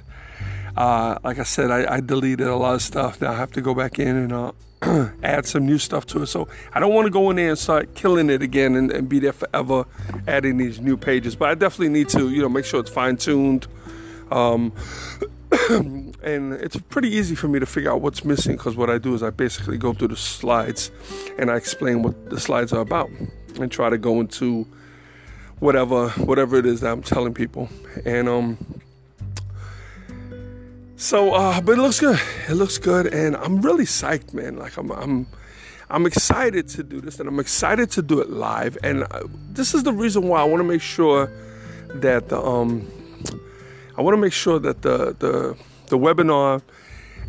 Uh, 0.76 1.18
like 1.22 1.38
I 1.38 1.44
said, 1.44 1.70
I, 1.70 1.96
I, 1.96 2.00
deleted 2.00 2.48
a 2.48 2.56
lot 2.56 2.74
of 2.74 2.82
stuff. 2.82 3.20
Now 3.20 3.30
I 3.30 3.36
have 3.36 3.52
to 3.52 3.60
go 3.60 3.74
back 3.74 4.00
in 4.00 4.16
and 4.16 4.32
uh, 4.32 4.50
add 5.22 5.46
some 5.46 5.66
new 5.66 5.78
stuff 5.78 6.06
to 6.06 6.22
it. 6.22 6.26
So 6.26 6.48
I 6.72 6.80
don't 6.80 6.92
want 6.92 7.06
to 7.06 7.10
go 7.10 7.30
in 7.30 7.36
there 7.36 7.50
and 7.50 7.58
start 7.58 7.94
killing 7.94 8.30
it 8.30 8.42
again 8.42 8.74
and, 8.74 8.90
and, 8.90 9.08
be 9.08 9.18
there 9.18 9.32
forever 9.32 9.86
adding 10.26 10.58
these 10.58 10.80
new 10.80 10.96
pages. 10.96 11.36
But 11.36 11.48
I 11.48 11.54
definitely 11.54 11.90
need 11.90 12.08
to, 12.10 12.30
you 12.30 12.42
know, 12.42 12.48
make 12.48 12.64
sure 12.64 12.80
it's 12.80 12.90
fine 12.90 13.16
tuned. 13.16 13.66
Um, 14.30 14.72
and 15.70 16.52
it's 16.54 16.76
pretty 16.88 17.08
easy 17.08 17.34
for 17.34 17.48
me 17.48 17.58
to 17.58 17.66
figure 17.66 17.92
out 17.92 18.00
what's 18.00 18.24
missing 18.24 18.56
because 18.56 18.76
what 18.76 18.90
I 18.90 18.98
do 18.98 19.14
is 19.14 19.22
I 19.22 19.30
basically 19.30 19.78
go 19.78 19.92
through 19.92 20.08
the 20.08 20.16
slides 20.16 20.90
and 21.38 21.50
I 21.50 21.56
explain 21.56 22.02
what 22.02 22.30
the 22.30 22.40
slides 22.40 22.72
are 22.72 22.80
about 22.80 23.10
and 23.60 23.70
try 23.70 23.88
to 23.88 23.98
go 23.98 24.20
into 24.20 24.66
whatever 25.60 26.08
whatever 26.10 26.56
it 26.56 26.66
is 26.66 26.80
that 26.80 26.90
I'm 26.90 27.02
telling 27.02 27.34
people. 27.34 27.68
And 28.04 28.28
um 28.28 28.58
so 31.04 31.34
uh 31.34 31.60
but 31.60 31.78
it 31.78 31.82
looks 31.82 32.00
good. 32.00 32.18
It 32.48 32.54
looks 32.54 32.78
good 32.78 33.12
and 33.12 33.36
I'm 33.36 33.60
really 33.60 33.84
psyched, 33.84 34.32
man. 34.32 34.56
Like 34.56 34.78
I'm 34.78 34.90
I'm 34.90 35.26
I'm 35.90 36.06
excited 36.06 36.66
to 36.68 36.82
do 36.82 37.02
this 37.02 37.20
and 37.20 37.28
I'm 37.28 37.38
excited 37.38 37.90
to 37.92 38.02
do 38.02 38.20
it 38.20 38.30
live 38.30 38.78
and 38.82 39.02
uh, 39.02 39.24
this 39.52 39.74
is 39.74 39.82
the 39.82 39.92
reason 39.92 40.28
why 40.28 40.40
I 40.40 40.44
want 40.44 40.60
to 40.60 40.64
make 40.64 40.80
sure 40.80 41.30
that 41.96 42.30
the 42.30 42.40
um 42.40 42.90
I 43.98 44.00
want 44.00 44.14
to 44.14 44.20
make 44.20 44.32
sure 44.32 44.58
that 44.58 44.80
the 44.80 45.14
the 45.18 45.56
the 45.88 45.98
webinar 45.98 46.62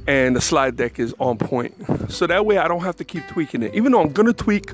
and 0.07 0.37
the 0.37 0.41
slide 0.41 0.77
deck 0.77 0.97
is 0.97 1.13
on 1.19 1.37
point. 1.37 1.73
So 2.09 2.27
that 2.27 2.45
way 2.45 2.57
I 2.57 2.69
don't 2.69 2.83
have 2.83 2.95
to 2.97 3.03
keep 3.03 3.27
tweaking 3.27 3.61
it. 3.61 3.75
Even 3.75 3.91
though 3.91 4.01
I'm 4.01 4.13
gonna 4.13 4.33
tweak 4.33 4.71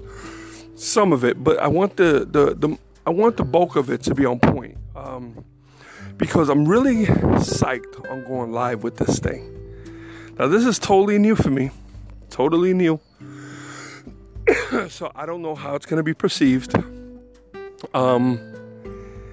some 0.75 1.11
of 1.11 1.23
it, 1.23 1.43
but 1.43 1.57
I 1.57 1.67
want 1.67 1.97
the 1.97 2.27
the, 2.29 2.53
the 2.53 2.77
I 3.07 3.09
want 3.09 3.37
the 3.37 3.45
bulk 3.45 3.75
of 3.75 3.89
it 3.89 4.03
to 4.03 4.13
be 4.13 4.27
on 4.27 4.39
point. 4.39 4.77
Um, 4.95 5.43
because 6.21 6.49
I'm 6.49 6.65
really 6.67 7.07
psyched 7.41 8.07
on 8.11 8.23
going 8.25 8.51
live 8.51 8.83
with 8.83 8.95
this 8.97 9.17
thing. 9.17 9.41
Now 10.37 10.47
this 10.47 10.67
is 10.67 10.77
totally 10.77 11.17
new 11.17 11.35
for 11.35 11.49
me. 11.49 11.71
Totally 12.29 12.75
new. 12.75 12.99
so 14.87 15.11
I 15.15 15.25
don't 15.25 15.41
know 15.41 15.55
how 15.55 15.73
it's 15.73 15.87
gonna 15.87 16.03
be 16.03 16.13
perceived. 16.13 16.75
Um 17.95 18.39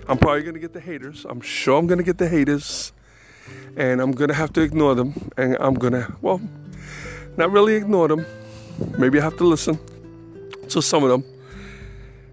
I'm 0.09 0.17
probably 0.17 0.43
gonna 0.43 0.59
get 0.59 0.73
the 0.73 0.81
haters. 0.81 1.27
I'm 1.29 1.43
sure 1.43 1.79
I'm 1.79 1.87
gonna 1.87 2.03
get 2.03 2.17
the 2.17 2.27
haters, 2.27 2.95
and 3.77 4.01
I'm 4.01 4.13
gonna 4.13 4.33
have 4.33 4.55
to 4.55 4.63
ignore 4.63 4.95
them. 4.95 5.13
And 5.37 5.59
I'm 5.61 5.75
gonna, 5.75 6.17
well, 6.23 6.41
not 7.37 7.51
really 7.51 7.75
ignore 7.75 8.09
them. 8.09 8.25
Maybe 8.97 9.21
I 9.21 9.23
have 9.25 9.37
to 9.37 9.45
listen 9.45 9.79
to 10.71 10.81
some 10.81 11.05
of 11.05 11.11
them. 11.11 11.38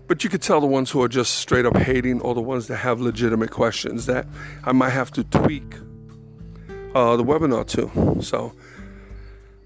But 0.07 0.23
you 0.23 0.29
could 0.29 0.41
tell 0.41 0.61
the 0.61 0.67
ones 0.67 0.91
who 0.91 1.01
are 1.01 1.07
just 1.07 1.35
straight 1.35 1.65
up 1.65 1.75
hating, 1.75 2.21
or 2.21 2.35
the 2.35 2.41
ones 2.41 2.67
that 2.67 2.77
have 2.77 3.01
legitimate 3.01 3.51
questions 3.51 4.05
that 4.05 4.27
I 4.63 4.71
might 4.71 4.91
have 4.91 5.11
to 5.13 5.23
tweak 5.23 5.75
uh, 6.93 7.15
the 7.15 7.23
webinar 7.23 7.65
to. 7.69 8.21
So, 8.21 8.53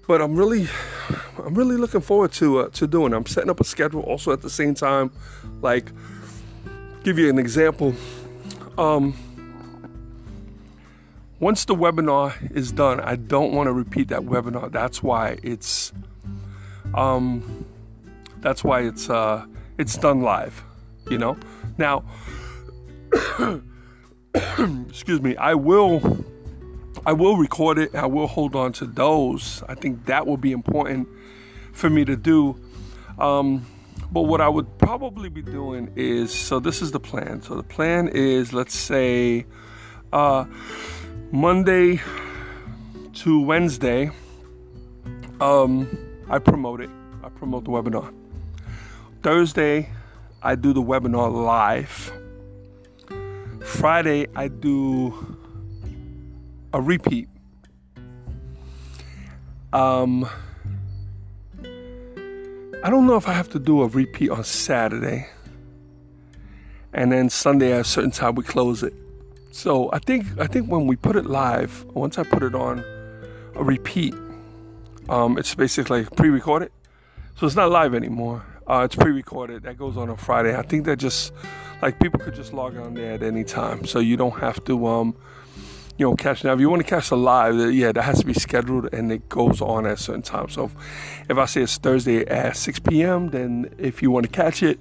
but 0.08 0.22
I'm 0.22 0.34
really, 0.34 0.66
I'm 1.44 1.54
really 1.54 1.76
looking 1.76 2.00
forward 2.00 2.32
to 2.32 2.60
uh, 2.60 2.68
to 2.70 2.86
doing. 2.86 3.12
I'm 3.12 3.26
setting 3.26 3.50
up 3.50 3.60
a 3.60 3.64
schedule 3.64 4.00
also 4.02 4.32
at 4.32 4.40
the 4.40 4.50
same 4.50 4.74
time, 4.74 5.10
like 5.60 5.92
give 7.04 7.18
you 7.18 7.28
an 7.28 7.38
example. 7.38 7.94
Um, 8.78 9.14
once 11.38 11.64
the 11.66 11.74
webinar 11.74 12.34
is 12.54 12.72
done, 12.72 13.00
I 13.00 13.16
don't 13.16 13.52
want 13.52 13.66
to 13.66 13.72
repeat 13.72 14.08
that 14.08 14.22
webinar. 14.22 14.72
That's 14.72 15.02
why 15.02 15.38
it's 15.42 15.92
um, 16.94 17.66
that's 18.40 18.64
why 18.64 18.80
it's 18.80 19.08
uh, 19.10 19.46
it's 19.80 19.96
done 19.96 20.20
live. 20.20 20.62
You 21.10 21.18
know. 21.18 21.36
Now, 21.78 22.04
excuse 24.88 25.22
me. 25.22 25.34
I 25.36 25.54
will 25.54 26.24
I 27.06 27.14
will 27.14 27.36
record 27.36 27.78
it. 27.78 27.94
I 27.94 28.06
will 28.06 28.26
hold 28.26 28.54
on 28.54 28.72
to 28.74 28.86
those. 28.86 29.62
I 29.68 29.74
think 29.74 30.04
that 30.04 30.26
will 30.26 30.36
be 30.36 30.52
important 30.52 31.08
for 31.72 31.88
me 31.88 32.04
to 32.04 32.14
do. 32.14 32.56
Um, 33.18 33.66
but 34.12 34.22
what 34.22 34.40
I 34.40 34.48
would 34.48 34.78
probably 34.78 35.30
be 35.30 35.40
doing 35.40 35.90
is 35.96 36.32
so 36.32 36.60
this 36.60 36.82
is 36.82 36.90
the 36.90 37.00
plan. 37.00 37.40
So 37.40 37.54
the 37.54 37.62
plan 37.62 38.08
is 38.08 38.52
let's 38.52 38.74
say 38.74 39.46
uh, 40.12 40.44
Monday 41.32 42.00
to 43.14 43.40
Wednesday, 43.40 44.10
um, 45.40 45.88
I 46.28 46.38
promote 46.38 46.80
it. 46.82 46.90
I 47.24 47.28
promote 47.30 47.64
the 47.64 47.70
webinar. 47.70 48.19
Thursday, 49.22 49.90
I 50.42 50.54
do 50.54 50.72
the 50.72 50.82
webinar 50.82 51.30
live. 51.30 52.12
Friday, 53.62 54.26
I 54.34 54.48
do 54.48 55.36
a 56.72 56.80
repeat. 56.80 57.28
Um, 59.74 60.26
I 62.82 62.88
don't 62.88 63.06
know 63.06 63.16
if 63.16 63.28
I 63.28 63.34
have 63.34 63.50
to 63.50 63.58
do 63.58 63.82
a 63.82 63.88
repeat 63.88 64.30
on 64.30 64.42
Saturday. 64.42 65.28
And 66.94 67.12
then 67.12 67.28
Sunday 67.28 67.72
at 67.72 67.80
a 67.80 67.84
certain 67.84 68.10
time 68.10 68.36
we 68.36 68.42
close 68.42 68.82
it. 68.82 68.94
So 69.52 69.90
I 69.92 69.98
think 69.98 70.26
I 70.38 70.46
think 70.46 70.70
when 70.70 70.86
we 70.86 70.96
put 70.96 71.16
it 71.16 71.26
live, 71.26 71.84
once 71.92 72.16
I 72.18 72.22
put 72.22 72.42
it 72.42 72.54
on 72.54 72.78
a 73.54 73.62
repeat, 73.62 74.14
um, 75.10 75.36
it's 75.36 75.54
basically 75.54 76.04
pre-recorded. 76.04 76.72
So 77.36 77.46
it's 77.46 77.56
not 77.56 77.70
live 77.70 77.94
anymore. 77.94 78.44
Uh, 78.70 78.84
it's 78.84 78.94
pre-recorded. 78.94 79.64
That 79.64 79.76
goes 79.76 79.96
on 79.96 80.10
a 80.10 80.16
Friday. 80.16 80.56
I 80.56 80.62
think 80.62 80.84
that 80.84 81.00
just 81.00 81.32
like 81.82 81.98
people 81.98 82.20
could 82.20 82.36
just 82.36 82.52
log 82.52 82.76
on 82.76 82.94
there 82.94 83.14
at 83.14 83.22
any 83.24 83.42
time, 83.42 83.84
so 83.84 83.98
you 83.98 84.16
don't 84.16 84.38
have 84.38 84.62
to 84.66 84.86
um, 84.86 85.16
you 85.98 86.08
know, 86.08 86.14
catch 86.14 86.44
now. 86.44 86.52
If 86.52 86.60
you 86.60 86.70
want 86.70 86.80
to 86.80 86.88
catch 86.88 87.08
the 87.08 87.16
live, 87.16 87.74
yeah, 87.74 87.90
that 87.90 88.00
has 88.00 88.20
to 88.20 88.24
be 88.24 88.32
scheduled 88.32 88.94
and 88.94 89.10
it 89.10 89.28
goes 89.28 89.60
on 89.60 89.86
at 89.86 89.94
a 89.94 89.96
certain 89.96 90.22
time. 90.22 90.50
So 90.50 90.66
if, 90.66 90.76
if 91.30 91.36
I 91.36 91.46
say 91.46 91.62
it's 91.62 91.78
Thursday 91.78 92.24
at 92.26 92.56
6 92.56 92.78
p.m., 92.78 93.30
then 93.30 93.74
if 93.76 94.02
you 94.02 94.12
want 94.12 94.26
to 94.26 94.30
catch 94.30 94.62
it, 94.62 94.78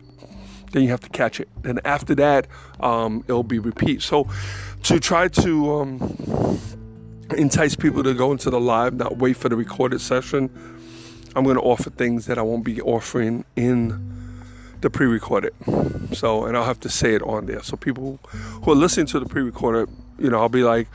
then 0.71 0.83
you 0.83 0.89
have 0.89 1.01
to 1.01 1.09
catch 1.09 1.39
it. 1.39 1.49
Then 1.63 1.79
after 1.83 2.13
that, 2.13 2.45
um, 2.81 3.23
it'll 3.27 3.41
be 3.41 3.57
repeat. 3.57 4.03
So 4.03 4.29
to 4.83 4.99
try 4.99 5.29
to 5.29 5.73
um, 5.73 6.59
entice 7.35 7.75
people 7.75 8.03
to 8.03 8.13
go 8.13 8.31
into 8.33 8.51
the 8.51 8.59
live, 8.59 8.93
not 8.93 9.17
wait 9.17 9.35
for 9.35 9.49
the 9.49 9.55
recorded 9.55 9.99
session, 9.99 10.51
I'm 11.35 11.43
going 11.43 11.55
to 11.55 11.61
offer 11.61 11.89
things 11.89 12.25
that 12.25 12.37
I 12.37 12.41
won't 12.41 12.63
be 12.63 12.81
offering 12.81 13.45
in 13.55 14.07
the 14.81 14.89
pre-recorded. 14.89 15.53
So, 16.13 16.45
and 16.45 16.55
I'll 16.57 16.65
have 16.65 16.79
to 16.81 16.89
say 16.89 17.13
it 17.13 17.21
on 17.21 17.45
there. 17.45 17.61
So 17.61 17.77
people 17.77 18.19
who 18.63 18.71
are 18.71 18.75
listening 18.75 19.05
to 19.07 19.19
the 19.19 19.25
pre-recorded 19.25 19.89
you 20.19 20.29
know, 20.29 20.39
I'll 20.39 20.49
be 20.49 20.63
like, 20.63 20.87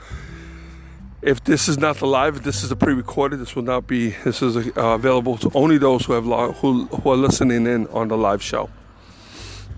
if 1.23 1.43
this 1.45 1.69
is 1.69 1.79
not 1.79 1.97
the 1.97 2.07
live, 2.07 2.37
if 2.37 2.43
this 2.43 2.63
is 2.63 2.69
the 2.69 2.77
pre-recorded, 2.77 3.41
this 3.41 3.57
will 3.57 3.63
not 3.63 3.87
be. 3.87 4.11
This 4.25 4.43
is 4.43 4.57
uh, 4.57 4.71
available 4.77 5.39
to 5.39 5.51
only 5.55 5.79
those 5.79 6.05
who 6.05 6.13
have 6.13 6.25
who 6.57 6.85
who 6.87 7.11
are 7.11 7.17
listening 7.17 7.67
in 7.67 7.87
on 7.89 8.09
the 8.09 8.17
live 8.17 8.43
show. 8.43 8.69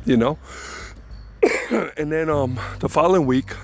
You 0.04 0.16
know, 0.16 0.38
and 1.96 2.10
then 2.10 2.28
um, 2.28 2.58
the 2.80 2.88
following 2.88 3.26
week, 3.26 3.54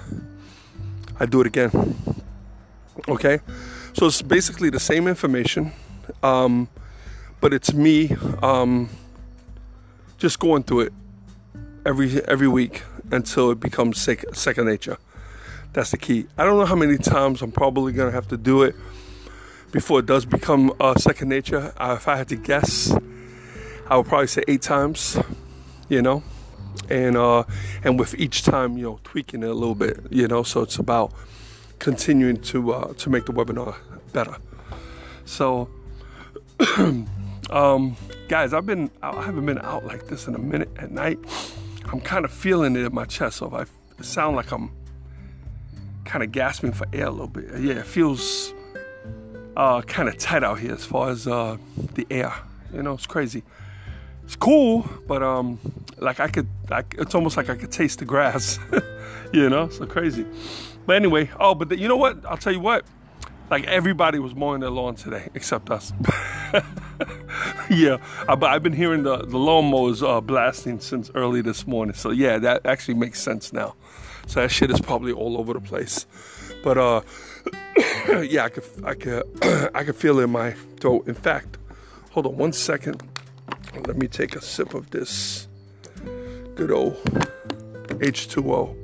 I 1.18 1.26
do 1.26 1.40
it 1.40 1.46
again. 1.46 1.96
Okay, 3.08 3.40
so 3.94 4.06
it's 4.06 4.22
basically 4.22 4.70
the 4.70 4.80
same 4.80 5.08
information, 5.08 5.72
um, 6.22 6.68
but 7.42 7.52
it's 7.52 7.74
me 7.74 8.16
um, 8.40 8.88
just 10.16 10.38
going 10.38 10.62
through 10.62 10.82
it 10.82 10.92
every 11.84 12.22
every 12.26 12.48
week 12.48 12.84
until 13.10 13.50
it 13.50 13.60
becomes 13.60 14.00
second 14.00 14.66
nature. 14.66 14.96
That's 15.72 15.90
the 15.90 15.96
key. 15.96 16.26
I 16.38 16.44
don't 16.44 16.58
know 16.58 16.64
how 16.64 16.76
many 16.76 16.96
times 16.96 17.42
I'm 17.42 17.50
probably 17.50 17.92
gonna 17.92 18.12
have 18.12 18.28
to 18.28 18.36
do 18.36 18.62
it 18.62 18.76
before 19.72 19.98
it 19.98 20.06
does 20.06 20.24
become 20.24 20.72
uh, 20.80 20.94
second 20.94 21.28
nature. 21.28 21.74
Uh, 21.76 21.96
if 21.98 22.06
I 22.06 22.16
had 22.16 22.28
to 22.28 22.36
guess, 22.36 22.94
I 23.90 23.96
would 23.96 24.06
probably 24.06 24.28
say 24.28 24.44
eight 24.46 24.62
times. 24.62 25.18
You 25.88 26.00
know, 26.00 26.22
and 26.88 27.16
uh, 27.16 27.42
and 27.82 27.98
with 27.98 28.14
each 28.14 28.44
time, 28.44 28.78
you 28.78 28.84
know, 28.84 29.00
tweaking 29.02 29.42
it 29.42 29.50
a 29.50 29.54
little 29.54 29.74
bit. 29.74 29.98
You 30.10 30.28
know, 30.28 30.44
so 30.44 30.62
it's 30.62 30.76
about 30.76 31.12
continuing 31.80 32.40
to 32.42 32.72
uh, 32.72 32.94
to 32.94 33.10
make 33.10 33.26
the 33.26 33.32
webinar 33.32 33.74
better. 34.12 34.36
So, 35.24 35.68
um, 37.52 37.96
guys, 38.28 38.54
I've 38.54 38.66
been 38.66 38.90
I 39.02 39.22
haven't 39.22 39.46
been 39.46 39.58
out 39.58 39.84
like 39.84 40.06
this 40.08 40.26
in 40.26 40.34
a 40.34 40.38
minute 40.38 40.70
at 40.78 40.90
night. 40.90 41.18
I'm 41.92 42.00
kind 42.00 42.24
of 42.24 42.32
feeling 42.32 42.74
it 42.76 42.84
in 42.84 42.94
my 42.94 43.04
chest, 43.04 43.36
so 43.36 43.46
if 43.46 43.52
I 43.52 44.02
sound 44.02 44.36
like 44.36 44.50
I'm 44.52 44.70
kind 46.04 46.24
of 46.24 46.32
gasping 46.32 46.72
for 46.72 46.86
air 46.92 47.06
a 47.06 47.10
little 47.10 47.28
bit. 47.28 47.60
Yeah, 47.60 47.74
it 47.74 47.86
feels 47.86 48.54
uh, 49.56 49.82
kind 49.82 50.08
of 50.08 50.16
tight 50.18 50.42
out 50.42 50.58
here 50.58 50.72
as 50.72 50.84
far 50.84 51.10
as 51.10 51.28
uh, 51.28 51.58
the 51.94 52.06
air. 52.10 52.32
You 52.72 52.82
know, 52.82 52.94
it's 52.94 53.06
crazy. 53.06 53.42
It's 54.24 54.36
cool, 54.36 54.88
but 55.06 55.22
um, 55.22 55.58
like 55.98 56.20
I 56.20 56.28
could, 56.28 56.48
like 56.70 56.94
it's 56.98 57.14
almost 57.14 57.36
like 57.36 57.50
I 57.50 57.54
could 57.54 57.70
taste 57.70 57.98
the 57.98 58.06
grass. 58.06 58.58
you 59.32 59.50
know, 59.50 59.68
so 59.68 59.84
crazy. 59.84 60.24
But 60.86 60.96
anyway, 60.96 61.30
oh, 61.38 61.54
but 61.54 61.68
the, 61.68 61.78
you 61.78 61.86
know 61.86 61.96
what? 61.96 62.24
I'll 62.24 62.38
tell 62.38 62.52
you 62.52 62.60
what. 62.60 62.86
Like 63.52 63.66
everybody 63.66 64.18
was 64.18 64.34
mowing 64.34 64.60
their 64.60 64.70
lawn 64.70 64.94
today 64.94 65.28
except 65.34 65.68
us. 65.68 65.92
yeah, 67.70 67.98
I, 68.26 68.34
but 68.34 68.48
I've 68.48 68.62
been 68.62 68.72
hearing 68.72 69.02
the 69.02 69.18
the 69.18 69.36
lawnmowers 69.36 70.02
uh, 70.02 70.22
blasting 70.22 70.80
since 70.80 71.10
early 71.14 71.42
this 71.42 71.66
morning. 71.66 71.94
So 71.94 72.12
yeah, 72.12 72.38
that 72.38 72.64
actually 72.64 72.94
makes 72.94 73.20
sense 73.20 73.52
now. 73.52 73.74
So 74.26 74.40
that 74.40 74.50
shit 74.50 74.70
is 74.70 74.80
probably 74.80 75.12
all 75.12 75.36
over 75.36 75.52
the 75.52 75.60
place. 75.60 76.06
But 76.64 76.78
uh, 76.78 77.02
yeah, 78.22 78.44
I 78.44 78.48
could 78.48 78.64
I 78.84 78.94
could 78.94 79.70
I 79.74 79.84
could 79.84 79.96
feel 79.96 80.18
it 80.20 80.24
in 80.24 80.30
my 80.30 80.52
throat. 80.80 81.06
In 81.06 81.14
fact, 81.14 81.58
hold 82.10 82.24
on 82.24 82.38
one 82.38 82.54
second. 82.54 83.02
Let 83.86 83.98
me 83.98 84.08
take 84.08 84.34
a 84.34 84.40
sip 84.40 84.72
of 84.72 84.88
this 84.92 85.46
good 86.54 86.70
old 86.70 86.94
H2O. 88.00 88.81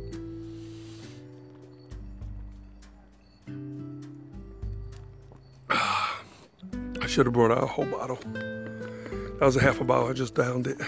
Should 7.08 7.26
have 7.26 7.32
brought 7.32 7.50
out 7.50 7.62
a 7.62 7.66
whole 7.66 7.86
bottle. 7.86 8.18
That 8.24 9.44
was 9.44 9.56
a 9.56 9.60
half 9.60 9.80
a 9.80 9.84
bottle. 9.84 10.08
I 10.08 10.12
just 10.12 10.34
downed 10.34 10.66
it. 10.66 10.78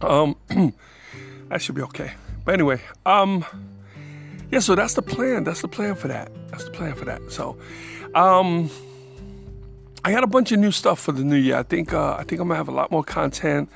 Um, 0.00 0.36
that 1.48 1.62
should 1.62 1.74
be 1.74 1.82
okay. 1.82 2.12
But 2.44 2.54
anyway, 2.54 2.80
um, 3.06 3.44
yeah, 4.50 4.58
so 4.58 4.74
that's 4.74 4.94
the 4.94 5.02
plan. 5.02 5.44
That's 5.44 5.62
the 5.62 5.68
plan 5.68 5.94
for 5.94 6.08
that. 6.08 6.30
That's 6.50 6.64
the 6.64 6.70
plan 6.70 6.94
for 6.94 7.04
that. 7.04 7.20
So, 7.30 7.56
um, 8.14 8.70
I 10.04 10.12
got 10.12 10.24
a 10.24 10.26
bunch 10.26 10.52
of 10.52 10.58
new 10.58 10.70
stuff 10.70 11.00
for 11.00 11.12
the 11.12 11.24
new 11.24 11.36
year. 11.36 11.56
I 11.56 11.62
think 11.62 11.92
uh, 11.92 12.16
I 12.16 12.24
think 12.24 12.40
I'm 12.40 12.48
gonna 12.48 12.56
have 12.56 12.68
a 12.68 12.72
lot 12.72 12.90
more 12.90 13.04
content. 13.04 13.70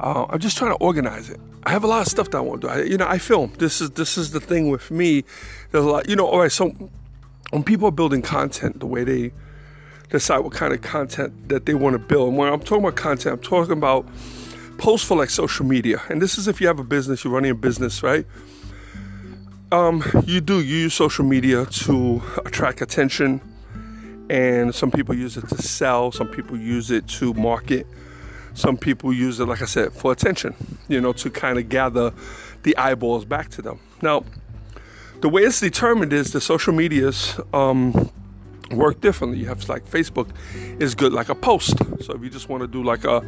Uh, 0.00 0.26
I'm 0.28 0.38
just 0.38 0.56
trying 0.58 0.70
to 0.70 0.76
organize 0.76 1.30
it. 1.30 1.40
I 1.64 1.70
have 1.70 1.84
a 1.84 1.86
lot 1.86 2.02
of 2.02 2.08
stuff 2.08 2.30
that 2.30 2.38
I 2.38 2.40
want 2.40 2.60
to 2.62 2.66
do. 2.68 2.72
I, 2.72 2.82
you 2.82 2.96
know, 2.96 3.06
I 3.06 3.18
film. 3.18 3.52
This 3.58 3.80
is 3.80 3.90
this 3.90 4.18
is 4.18 4.30
the 4.30 4.40
thing 4.40 4.70
with 4.70 4.90
me. 4.90 5.24
There's 5.70 5.84
a 5.84 5.88
lot. 5.88 6.08
You 6.08 6.16
know, 6.16 6.26
all 6.26 6.40
right. 6.40 6.52
So 6.52 6.68
when 7.50 7.64
people 7.64 7.88
are 7.88 7.92
building 7.92 8.22
content, 8.22 8.80
the 8.80 8.86
way 8.86 9.04
they 9.04 9.32
decide 10.10 10.38
what 10.38 10.52
kind 10.52 10.72
of 10.72 10.80
content 10.82 11.48
that 11.48 11.66
they 11.66 11.74
want 11.74 11.94
to 11.94 11.98
build, 11.98 12.30
and 12.30 12.38
when 12.38 12.52
I'm 12.52 12.60
talking 12.60 12.84
about 12.84 12.96
content, 12.96 13.34
I'm 13.34 13.42
talking 13.42 13.72
about 13.72 14.06
posts 14.78 15.06
for 15.06 15.16
like 15.16 15.30
social 15.30 15.66
media, 15.66 16.00
and 16.08 16.22
this 16.22 16.38
is 16.38 16.48
if 16.48 16.60
you 16.60 16.66
have 16.66 16.78
a 16.78 16.84
business, 16.84 17.24
you're 17.24 17.32
running 17.32 17.50
a 17.50 17.54
business, 17.54 18.02
right? 18.02 18.26
Um, 19.70 20.02
you 20.24 20.40
do 20.40 20.60
you 20.60 20.76
use 20.76 20.94
social 20.94 21.24
media 21.24 21.66
to 21.66 22.22
attract 22.46 22.80
attention, 22.80 23.40
and 24.30 24.74
some 24.74 24.90
people 24.90 25.14
use 25.14 25.36
it 25.36 25.48
to 25.48 25.62
sell, 25.62 26.10
some 26.10 26.28
people 26.28 26.56
use 26.56 26.90
it 26.90 27.06
to 27.08 27.34
market, 27.34 27.86
some 28.54 28.76
people 28.76 29.12
use 29.12 29.40
it, 29.40 29.46
like 29.46 29.60
I 29.60 29.66
said, 29.66 29.92
for 29.92 30.10
attention, 30.10 30.54
you 30.88 31.00
know, 31.00 31.12
to 31.14 31.30
kind 31.30 31.58
of 31.58 31.68
gather 31.68 32.12
the 32.62 32.76
eyeballs 32.76 33.24
back 33.24 33.50
to 33.50 33.62
them. 33.62 33.78
Now, 34.00 34.24
the 35.20 35.28
way 35.28 35.42
it's 35.42 35.60
determined 35.60 36.12
is 36.12 36.32
the 36.32 36.40
social 36.40 36.72
medias 36.72 37.38
um, 37.52 38.10
work 38.70 39.00
differently. 39.00 39.38
You 39.38 39.46
have 39.46 39.66
like 39.68 39.88
Facebook 39.88 40.28
is 40.80 40.94
good 40.94 41.12
like 41.12 41.28
a 41.28 41.34
post. 41.34 41.78
So 42.02 42.14
if 42.14 42.22
you 42.22 42.30
just 42.30 42.48
want 42.48 42.62
to 42.62 42.66
do 42.66 42.82
like 42.82 43.04
a 43.04 43.24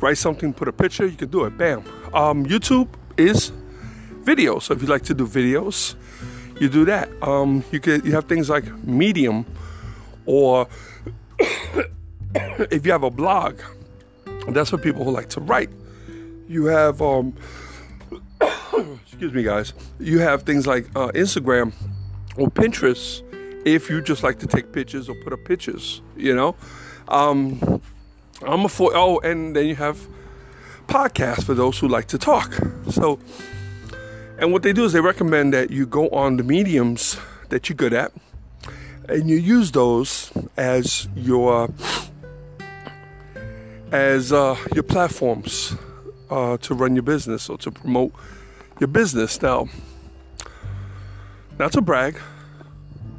write 0.00 0.18
something, 0.18 0.52
put 0.52 0.68
a 0.68 0.72
picture, 0.72 1.06
you 1.06 1.16
can 1.16 1.28
do 1.28 1.44
it. 1.44 1.56
Bam. 1.56 1.82
Um, 2.14 2.44
YouTube 2.46 2.88
is 3.16 3.52
video. 4.22 4.58
So 4.58 4.74
if 4.74 4.82
you 4.82 4.88
like 4.88 5.02
to 5.02 5.14
do 5.14 5.26
videos, 5.26 5.94
you 6.60 6.68
do 6.68 6.84
that. 6.86 7.08
Um, 7.22 7.64
you 7.70 7.80
can 7.80 8.04
you 8.04 8.12
have 8.12 8.24
things 8.24 8.48
like 8.48 8.64
Medium, 8.84 9.46
or 10.26 10.68
if 12.70 12.84
you 12.84 12.92
have 12.92 13.02
a 13.02 13.10
blog, 13.10 13.60
that's 14.48 14.70
for 14.70 14.78
people 14.78 15.04
who 15.04 15.10
like 15.10 15.28
to 15.30 15.40
write. 15.40 15.70
You 16.48 16.66
have 16.66 17.02
um, 17.02 17.34
excuse 19.04 19.32
me, 19.32 19.42
guys. 19.42 19.72
You 19.98 20.18
have 20.20 20.42
things 20.42 20.66
like 20.66 20.86
uh, 20.94 21.08
Instagram 21.08 21.72
or 22.36 22.48
Pinterest 22.48 23.22
if 23.66 23.90
you 23.90 24.00
just 24.00 24.22
like 24.22 24.38
to 24.38 24.46
take 24.46 24.72
pictures 24.72 25.08
or 25.08 25.14
put 25.16 25.32
up 25.32 25.44
pictures. 25.44 26.00
You 26.16 26.34
know. 26.34 26.56
Um, 27.08 27.82
I'm 28.42 28.64
a 28.64 28.68
for 28.68 28.92
oh, 28.94 29.18
and 29.18 29.54
then 29.54 29.66
you 29.66 29.74
have 29.76 29.98
podcasts 30.86 31.44
for 31.44 31.54
those 31.54 31.78
who 31.78 31.88
like 31.88 32.06
to 32.08 32.18
talk. 32.18 32.54
So, 32.90 33.18
and 34.38 34.52
what 34.52 34.62
they 34.62 34.72
do 34.72 34.84
is 34.84 34.92
they 34.92 35.00
recommend 35.00 35.52
that 35.54 35.70
you 35.70 35.86
go 35.86 36.08
on 36.10 36.36
the 36.36 36.44
mediums 36.44 37.18
that 37.48 37.68
you're 37.68 37.76
good 37.76 37.92
at, 37.92 38.12
and 39.08 39.28
you 39.28 39.36
use 39.36 39.72
those 39.72 40.32
as 40.56 41.08
your 41.16 41.68
as 43.92 44.32
uh, 44.32 44.56
your 44.74 44.82
platforms 44.82 45.74
uh, 46.30 46.56
to 46.58 46.74
run 46.74 46.94
your 46.94 47.04
business 47.04 47.48
or 47.48 47.56
to 47.58 47.70
promote 47.70 48.12
your 48.80 48.88
business. 48.88 49.40
Now, 49.40 49.68
not 51.58 51.72
to 51.72 51.80
brag, 51.80 52.20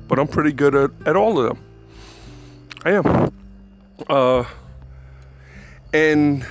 but 0.07 0.19
I'm 0.19 0.27
pretty 0.27 0.51
good 0.51 0.75
at, 0.75 0.91
at 1.05 1.15
all 1.15 1.39
of 1.39 1.47
them. 1.47 1.63
I 2.85 2.91
am. 2.91 3.33
Uh, 4.07 4.43
and 5.93 6.45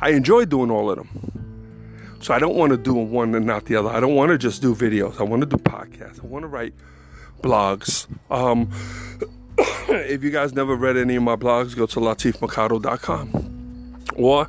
I 0.00 0.10
enjoy 0.10 0.44
doing 0.44 0.70
all 0.70 0.90
of 0.90 0.96
them. 0.96 1.08
So 2.20 2.34
I 2.34 2.38
don't 2.38 2.56
want 2.56 2.70
to 2.70 2.78
do 2.78 2.94
one 2.94 3.34
and 3.34 3.46
not 3.46 3.66
the 3.66 3.76
other. 3.76 3.90
I 3.90 4.00
don't 4.00 4.14
want 4.14 4.30
to 4.30 4.38
just 4.38 4.62
do 4.62 4.74
videos. 4.74 5.20
I 5.20 5.24
want 5.24 5.42
to 5.42 5.46
do 5.46 5.56
podcasts. 5.56 6.22
I 6.22 6.26
want 6.26 6.42
to 6.42 6.48
write 6.48 6.74
blogs. 7.42 8.06
Um, 8.30 8.70
if 9.88 10.24
you 10.24 10.30
guys 10.30 10.54
never 10.54 10.74
read 10.74 10.96
any 10.96 11.16
of 11.16 11.22
my 11.22 11.36
blogs, 11.36 11.76
go 11.76 11.84
to 11.86 12.00
latifmercado.com 12.00 14.04
or 14.16 14.48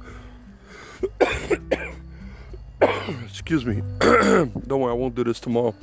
excuse 3.25 3.65
me. 3.65 3.81
Don't 3.99 4.79
worry, 4.79 4.91
I 4.91 4.95
won't 4.95 5.15
do 5.15 5.23
this 5.23 5.39
tomorrow. 5.39 5.75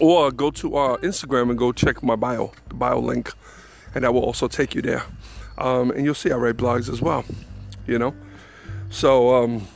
Or 0.00 0.30
go 0.30 0.50
to 0.50 0.76
our 0.76 0.98
Instagram 0.98 1.50
and 1.50 1.58
go 1.58 1.72
check 1.72 2.02
my 2.02 2.16
bio, 2.16 2.52
the 2.68 2.74
bio 2.74 2.98
link, 2.98 3.32
and 3.94 4.04
that 4.04 4.12
will 4.12 4.24
also 4.24 4.48
take 4.48 4.74
you 4.74 4.82
there. 4.82 5.02
Um, 5.58 5.90
and 5.90 6.04
you'll 6.04 6.14
see 6.14 6.30
I 6.30 6.36
write 6.36 6.56
blogs 6.56 6.90
as 6.90 7.02
well. 7.02 7.24
You 7.86 7.98
know, 7.98 8.14
so 8.90 9.34
um, 9.34 9.66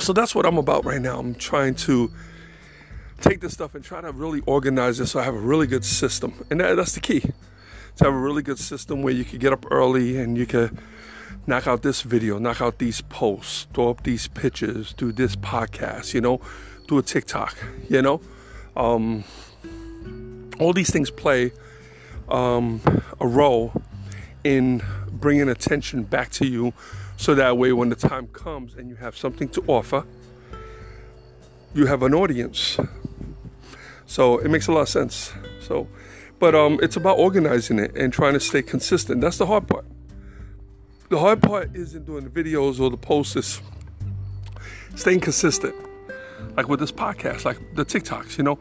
so 0.00 0.12
that's 0.12 0.34
what 0.34 0.46
I'm 0.46 0.58
about 0.58 0.84
right 0.84 1.00
now. 1.00 1.18
I'm 1.18 1.34
trying 1.34 1.74
to 1.76 2.10
take 3.20 3.40
this 3.40 3.52
stuff 3.52 3.74
and 3.74 3.84
try 3.84 4.00
to 4.00 4.12
really 4.12 4.42
organize 4.46 5.00
it 5.00 5.06
so 5.06 5.20
I 5.20 5.24
have 5.24 5.34
a 5.34 5.40
really 5.40 5.66
good 5.66 5.84
system, 5.84 6.34
and 6.50 6.60
that, 6.60 6.76
that's 6.76 6.92
the 6.92 7.00
key. 7.00 7.20
To 7.20 8.04
have 8.04 8.12
a 8.12 8.18
really 8.18 8.42
good 8.42 8.58
system 8.58 9.02
where 9.02 9.14
you 9.14 9.24
can 9.24 9.38
get 9.38 9.52
up 9.52 9.64
early 9.70 10.18
and 10.18 10.36
you 10.36 10.46
can 10.46 10.78
knock 11.46 11.66
out 11.66 11.82
this 11.82 12.02
video, 12.02 12.38
knock 12.38 12.60
out 12.60 12.78
these 12.78 13.00
posts, 13.00 13.66
throw 13.72 13.90
up 13.90 14.02
these 14.02 14.28
pictures, 14.28 14.92
do 14.92 15.12
this 15.12 15.34
podcast, 15.36 16.12
you 16.12 16.20
know, 16.20 16.40
do 16.88 16.98
a 16.98 17.02
TikTok, 17.02 17.56
you 17.88 18.02
know. 18.02 18.20
Um, 18.76 19.24
all 20.58 20.72
these 20.72 20.90
things 20.90 21.10
play 21.10 21.52
um, 22.28 22.80
a 23.20 23.26
role 23.26 23.72
in 24.44 24.82
bringing 25.10 25.48
attention 25.48 26.02
back 26.02 26.30
to 26.30 26.46
you 26.46 26.72
so 27.16 27.34
that 27.34 27.56
way 27.56 27.72
when 27.72 27.88
the 27.88 27.96
time 27.96 28.26
comes 28.28 28.74
and 28.74 28.88
you 28.88 28.94
have 28.96 29.16
something 29.16 29.48
to 29.50 29.64
offer, 29.66 30.04
you 31.74 31.86
have 31.86 32.02
an 32.02 32.14
audience. 32.14 32.78
So 34.06 34.38
it 34.38 34.50
makes 34.50 34.68
a 34.68 34.72
lot 34.72 34.82
of 34.82 34.88
sense. 34.88 35.32
So, 35.60 35.88
but 36.38 36.54
um, 36.54 36.78
it's 36.82 36.96
about 36.96 37.18
organizing 37.18 37.78
it 37.78 37.96
and 37.96 38.12
trying 38.12 38.34
to 38.34 38.40
stay 38.40 38.62
consistent. 38.62 39.20
That's 39.20 39.38
the 39.38 39.46
hard 39.46 39.66
part. 39.66 39.84
The 41.08 41.18
hard 41.18 41.42
part 41.42 41.74
isn't 41.74 42.04
doing 42.04 42.24
the 42.24 42.30
videos 42.30 42.80
or 42.80 42.90
the 42.90 42.96
posts, 42.96 43.36
it's 43.36 43.62
staying 44.96 45.20
consistent. 45.20 45.74
Like 46.56 46.68
with 46.68 46.80
this 46.80 46.92
podcast, 46.92 47.44
like 47.44 47.58
the 47.74 47.84
TikToks, 47.84 48.38
you 48.38 48.44
know. 48.44 48.58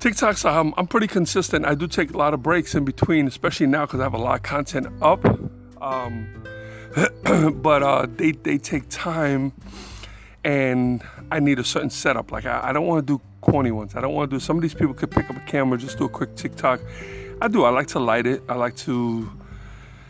TikToks, 0.00 0.48
I'm, 0.48 0.72
I'm 0.76 0.86
pretty 0.86 1.08
consistent. 1.08 1.66
I 1.66 1.74
do 1.74 1.88
take 1.88 2.12
a 2.14 2.16
lot 2.16 2.32
of 2.32 2.42
breaks 2.42 2.74
in 2.74 2.84
between, 2.84 3.26
especially 3.26 3.66
now 3.66 3.84
because 3.84 4.00
I 4.00 4.04
have 4.04 4.14
a 4.14 4.18
lot 4.18 4.36
of 4.36 4.42
content 4.42 4.86
up. 5.02 5.24
Um, 5.82 6.28
but 7.62 7.82
uh, 7.82 8.06
they, 8.08 8.32
they 8.32 8.58
take 8.58 8.88
time 8.88 9.52
and 10.44 11.02
I 11.32 11.40
need 11.40 11.58
a 11.58 11.64
certain 11.64 11.90
setup. 11.90 12.30
Like, 12.30 12.46
I, 12.46 12.68
I 12.68 12.72
don't 12.72 12.86
want 12.86 13.06
to 13.06 13.18
do 13.18 13.22
corny 13.40 13.70
ones. 13.72 13.96
I 13.96 14.00
don't 14.00 14.14
want 14.14 14.30
to 14.30 14.36
do, 14.36 14.40
some 14.40 14.56
of 14.56 14.62
these 14.62 14.74
people 14.74 14.94
could 14.94 15.10
pick 15.10 15.28
up 15.28 15.36
a 15.36 15.40
camera, 15.40 15.76
just 15.78 15.98
do 15.98 16.04
a 16.04 16.08
quick 16.08 16.36
TikTok. 16.36 16.80
I 17.40 17.48
do. 17.48 17.64
I 17.64 17.70
like 17.70 17.86
to 17.88 17.98
light 17.98 18.26
it. 18.26 18.42
I 18.48 18.54
like 18.54 18.76
to 18.76 19.30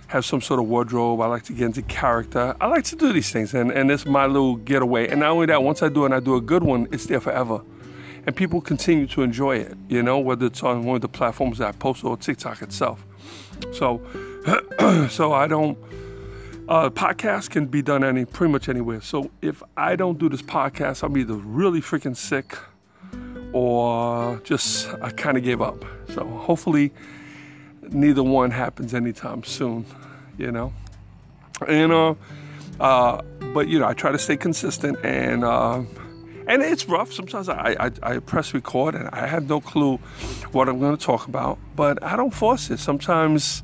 have 0.09 0.25
some 0.25 0.41
sort 0.41 0.59
of 0.59 0.67
wardrobe. 0.67 1.21
I 1.21 1.27
like 1.27 1.45
to 1.45 1.53
get 1.53 1.67
into 1.67 1.83
character. 1.83 2.57
I 2.61 2.67
like 2.67 2.85
to 2.85 2.97
do 2.97 3.12
these 3.12 3.31
things, 3.31 3.55
and, 3.55 3.71
and 3.71 3.91
it's 3.91 4.07
my 4.07 4.27
little 4.27 4.57
getaway. 4.57 5.09
And 5.09 5.21
not 5.21 5.31
only 5.31 5.47
that, 5.47 5.62
once 5.62 5.83
I 5.83 5.88
do 5.88 6.03
it 6.03 6.07
and 6.07 6.15
I 6.15 6.21
do 6.21 6.35
a 6.37 6.41
good 6.41 6.62
one, 6.62 6.88
it's 6.91 7.07
there 7.07 7.21
forever. 7.21 7.61
And 8.27 8.35
people 8.35 8.61
continue 8.61 9.07
to 9.09 9.23
enjoy 9.23 9.59
it, 9.59 9.77
you 9.88 10.03
know, 10.03 10.19
whether 10.19 10.47
it's 10.47 10.62
on 10.62 10.85
one 10.85 10.97
of 10.97 11.03
the 11.03 11.09
platforms 11.09 11.59
that 11.59 11.69
I 11.69 11.73
post 11.73 12.05
or 12.05 12.17
TikTok 12.17 12.62
itself. 12.62 13.05
So, 13.73 14.03
so 15.11 15.33
I 15.33 15.47
don't. 15.47 15.79
Uh, 16.69 16.91
podcast 16.91 17.49
can 17.49 17.65
be 17.65 17.81
done 17.81 18.05
any 18.05 18.27
pretty 18.27 18.53
much 18.53 18.69
anywhere. 18.69 19.00
So 19.00 19.31
if 19.41 19.62
I 19.79 19.97
don't 19.97 20.19
do 20.19 20.29
this 20.29 20.43
podcast, 20.43 21.03
I'm 21.03 21.17
either 21.17 21.33
really 21.33 21.81
freaking 21.81 22.15
sick 22.15 22.59
or 23.55 24.38
just 24.45 24.88
I 25.00 25.09
kind 25.11 25.38
of 25.38 25.45
gave 25.45 25.62
up. 25.62 25.83
So 26.12 26.27
hopefully 26.27 26.93
neither 27.92 28.23
one 28.23 28.50
happens 28.50 28.94
anytime 28.94 29.44
soon, 29.44 29.85
you 30.37 30.53
know. 30.53 30.72
And 31.66 31.92
uh, 31.92 32.14
uh, 32.81 33.22
but 33.53 33.68
you 33.68 33.79
know, 33.79 33.87
I 33.87 33.94
try 33.94 34.12
to 34.12 34.18
stay 34.18 34.37
consistent, 34.37 34.98
and 35.05 35.44
uh, 35.44 35.83
and 36.46 36.62
it's 36.62 36.88
rough. 36.88 37.12
Sometimes 37.12 37.48
I, 37.48 37.77
I 37.81 37.90
I 38.03 38.18
press 38.18 38.55
record, 38.55 38.94
and 38.94 39.09
I 39.09 39.27
have 39.27 39.48
no 39.48 39.61
clue 39.61 39.96
what 40.53 40.68
I'm 40.68 40.79
going 40.79 40.96
to 40.96 41.05
talk 41.05 41.27
about, 41.27 41.59
but 41.77 42.03
I 42.03 42.16
don't 42.16 42.33
force 42.33 42.70
it. 42.70 42.79
Sometimes 42.79 43.62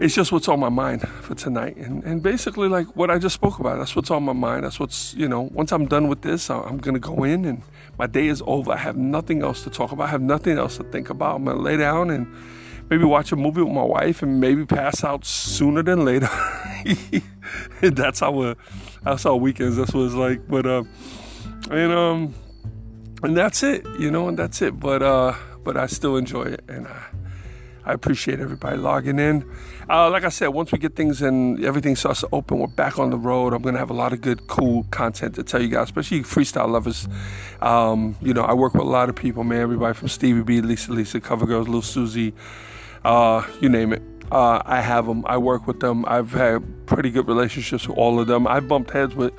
it's 0.00 0.14
just 0.14 0.30
what's 0.30 0.48
on 0.48 0.60
my 0.60 0.68
mind 0.68 1.06
for 1.22 1.34
tonight 1.34 1.76
and, 1.76 2.04
and 2.04 2.22
basically 2.22 2.68
like 2.68 2.86
what 2.96 3.10
i 3.10 3.18
just 3.18 3.34
spoke 3.34 3.58
about 3.58 3.78
that's 3.78 3.96
what's 3.96 4.10
on 4.10 4.22
my 4.22 4.32
mind 4.32 4.64
that's 4.64 4.78
what's 4.78 5.14
you 5.14 5.28
know 5.28 5.42
once 5.52 5.72
i'm 5.72 5.86
done 5.86 6.08
with 6.08 6.22
this 6.22 6.50
i'm 6.50 6.78
gonna 6.78 6.98
go 6.98 7.24
in 7.24 7.44
and 7.44 7.62
my 7.98 8.06
day 8.06 8.28
is 8.28 8.42
over 8.46 8.72
i 8.72 8.76
have 8.76 8.96
nothing 8.96 9.42
else 9.42 9.64
to 9.64 9.70
talk 9.70 9.92
about 9.92 10.04
i 10.04 10.10
have 10.10 10.22
nothing 10.22 10.56
else 10.56 10.76
to 10.76 10.84
think 10.84 11.10
about 11.10 11.36
i'm 11.36 11.44
gonna 11.44 11.60
lay 11.60 11.76
down 11.76 12.10
and 12.10 12.26
maybe 12.90 13.04
watch 13.04 13.32
a 13.32 13.36
movie 13.36 13.62
with 13.62 13.72
my 13.72 13.82
wife 13.82 14.22
and 14.22 14.40
maybe 14.40 14.64
pass 14.64 15.04
out 15.04 15.24
sooner 15.24 15.82
than 15.82 16.04
later. 16.04 16.28
that's 17.80 18.20
how 18.20 18.32
we 18.32 18.54
that's 19.02 19.24
how 19.24 19.36
weekends. 19.36 19.76
That's 19.76 19.92
what 19.92 20.06
it's 20.06 20.14
like. 20.14 20.46
But 20.48 20.66
uh, 20.66 20.84
and 21.70 21.92
um, 21.92 22.34
and 23.22 23.36
that's 23.36 23.62
it. 23.62 23.84
You 23.98 24.10
know, 24.10 24.28
and 24.28 24.38
that's 24.38 24.62
it. 24.62 24.78
But 24.78 25.02
uh, 25.02 25.34
but 25.64 25.76
I 25.76 25.86
still 25.86 26.16
enjoy 26.16 26.44
it, 26.44 26.64
and 26.68 26.86
I 26.86 27.02
I 27.88 27.92
appreciate 27.94 28.38
everybody 28.38 28.76
logging 28.76 29.18
in. 29.18 29.44
Uh, 29.88 30.10
like 30.10 30.24
I 30.24 30.28
said, 30.28 30.48
once 30.48 30.70
we 30.70 30.78
get 30.78 30.94
things 30.94 31.22
and 31.22 31.64
everything 31.64 31.96
starts 31.96 32.20
to 32.20 32.28
open, 32.32 32.58
we're 32.58 32.66
back 32.66 32.98
on 32.98 33.10
the 33.10 33.16
road. 33.16 33.54
I'm 33.54 33.62
gonna 33.62 33.78
have 33.78 33.90
a 33.90 33.94
lot 33.94 34.12
of 34.12 34.20
good, 34.20 34.46
cool 34.46 34.84
content 34.90 35.34
to 35.36 35.42
tell 35.42 35.62
you 35.62 35.68
guys, 35.68 35.84
especially 35.84 36.20
freestyle 36.20 36.68
lovers. 36.68 37.08
Um, 37.62 38.16
you 38.20 38.34
know, 38.34 38.42
I 38.42 38.54
work 38.54 38.74
with 38.74 38.82
a 38.82 38.90
lot 38.90 39.08
of 39.08 39.16
people, 39.16 39.42
man. 39.42 39.60
Everybody 39.60 39.94
from 39.94 40.08
Stevie 40.08 40.42
B, 40.42 40.60
Lisa, 40.60 40.92
Lisa, 40.92 41.20
Cover 41.20 41.46
Girls, 41.46 41.66
Lil 41.66 41.82
Suzy 41.82 42.34
uh, 43.04 43.46
you 43.60 43.68
name 43.68 43.92
it. 43.92 44.02
Uh, 44.30 44.60
I 44.64 44.80
have 44.80 45.06
them. 45.06 45.24
I 45.26 45.38
work 45.38 45.66
with 45.66 45.80
them. 45.80 46.04
I've 46.06 46.30
had 46.30 46.62
pretty 46.86 47.10
good 47.10 47.26
relationships 47.26 47.88
with 47.88 47.96
all 47.96 48.20
of 48.20 48.26
them. 48.26 48.46
I've 48.46 48.68
bumped 48.68 48.90
heads 48.90 49.14
with 49.14 49.32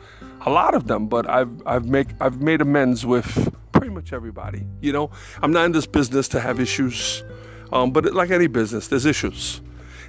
a 0.45 0.49
lot 0.49 0.73
of 0.73 0.87
them, 0.87 1.07
but 1.07 1.29
I've 1.29 1.51
I've 1.67 1.85
make 1.85 2.07
I've 2.19 2.41
made 2.41 2.61
amends 2.61 3.05
with 3.05 3.53
pretty 3.71 3.93
much 3.93 4.13
everybody. 4.13 4.65
You 4.81 4.91
know, 4.91 5.11
I'm 5.43 5.51
not 5.51 5.65
in 5.65 5.71
this 5.73 5.85
business 5.85 6.27
to 6.29 6.39
have 6.39 6.59
issues, 6.59 7.23
um, 7.71 7.91
but 7.91 8.13
like 8.13 8.31
any 8.31 8.47
business, 8.47 8.87
there's 8.87 9.05
issues. 9.05 9.61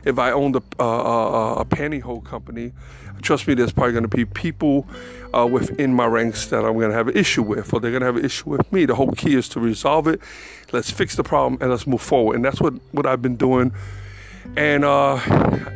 If 0.05 0.19
I 0.19 0.31
owned 0.31 0.57
a, 0.57 0.63
uh, 0.79 0.85
a, 0.85 1.53
a 1.57 1.65
pantyhose 1.65 2.25
company, 2.25 2.73
trust 3.23 3.47
me, 3.47 3.55
there's 3.55 3.73
probably 3.73 3.93
going 3.93 4.09
to 4.09 4.17
be 4.17 4.25
people 4.25 4.87
uh, 5.37 5.47
within 5.47 5.95
my 5.95 6.07
ranks 6.07 6.47
that 6.47 6.65
I'm 6.65 6.75
going 6.75 6.91
to 6.91 6.97
have 6.97 7.09
an 7.09 7.17
issue 7.17 7.43
with, 7.43 7.73
or 7.73 7.81
they're 7.81 7.91
going 7.91 8.01
to 8.01 8.07
have 8.07 8.17
an 8.17 8.25
issue 8.25 8.51
with 8.51 8.73
me. 8.73 8.87
The 8.87 8.95
whole 8.95 9.13
key 9.13 9.35
is 9.35 9.49
to 9.51 9.61
resolve 9.61 10.07
it. 10.09 10.21
Let's 10.73 10.91
fix 10.91 11.17
the 11.17 11.23
problem 11.23 11.61
and 11.61 11.71
let's 11.71 11.87
move 11.87 12.01
forward. 12.01 12.37
And 12.37 12.45
that's 12.45 12.61
what, 12.61 12.75
what 12.93 13.07
I've 13.07 13.23
been 13.23 13.37
doing. 13.37 13.73
And 14.57 14.85
uh, 14.85 15.21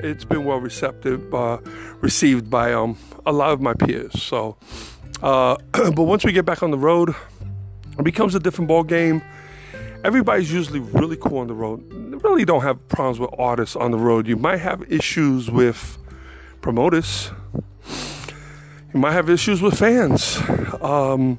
it's 0.03 0.25
been 0.25 0.45
well 0.45 0.59
receptive, 0.59 1.33
uh, 1.35 1.59
received 2.01 2.51
by 2.51 2.73
um, 2.73 2.97
a 3.27 3.33
lot 3.33 3.51
of 3.51 3.61
my 3.61 3.75
peers. 3.75 4.21
So, 4.23 4.57
uh, 5.23 5.57
but 5.73 6.03
once 6.03 6.25
we 6.25 6.33
get 6.33 6.45
back 6.45 6.63
on 6.63 6.71
the 6.71 6.79
road, 6.79 7.15
it 7.99 8.05
becomes 8.05 8.35
a 8.35 8.41
different 8.41 8.69
ball 8.69 8.83
game. 8.83 9.23
Everybody's 10.05 10.53
usually 10.53 10.81
really 10.81 11.17
cool 11.17 11.39
on 11.39 11.47
the 11.47 11.55
road. 11.55 11.83
really 12.23 12.45
don't 12.45 12.61
have 12.61 12.87
problems 12.89 13.19
with 13.19 13.31
artists 13.39 13.75
on 13.75 13.91
the 13.91 13.97
road. 13.97 14.29
You 14.29 14.37
might 14.37 14.59
have 14.59 14.93
issues 14.93 15.51
with 15.51 15.97
promoters. 16.61 17.31
You 18.93 19.01
might 19.01 19.13
have 19.13 19.31
issues 19.31 19.63
with 19.63 19.79
fans, 19.79 20.39
um, 20.83 21.39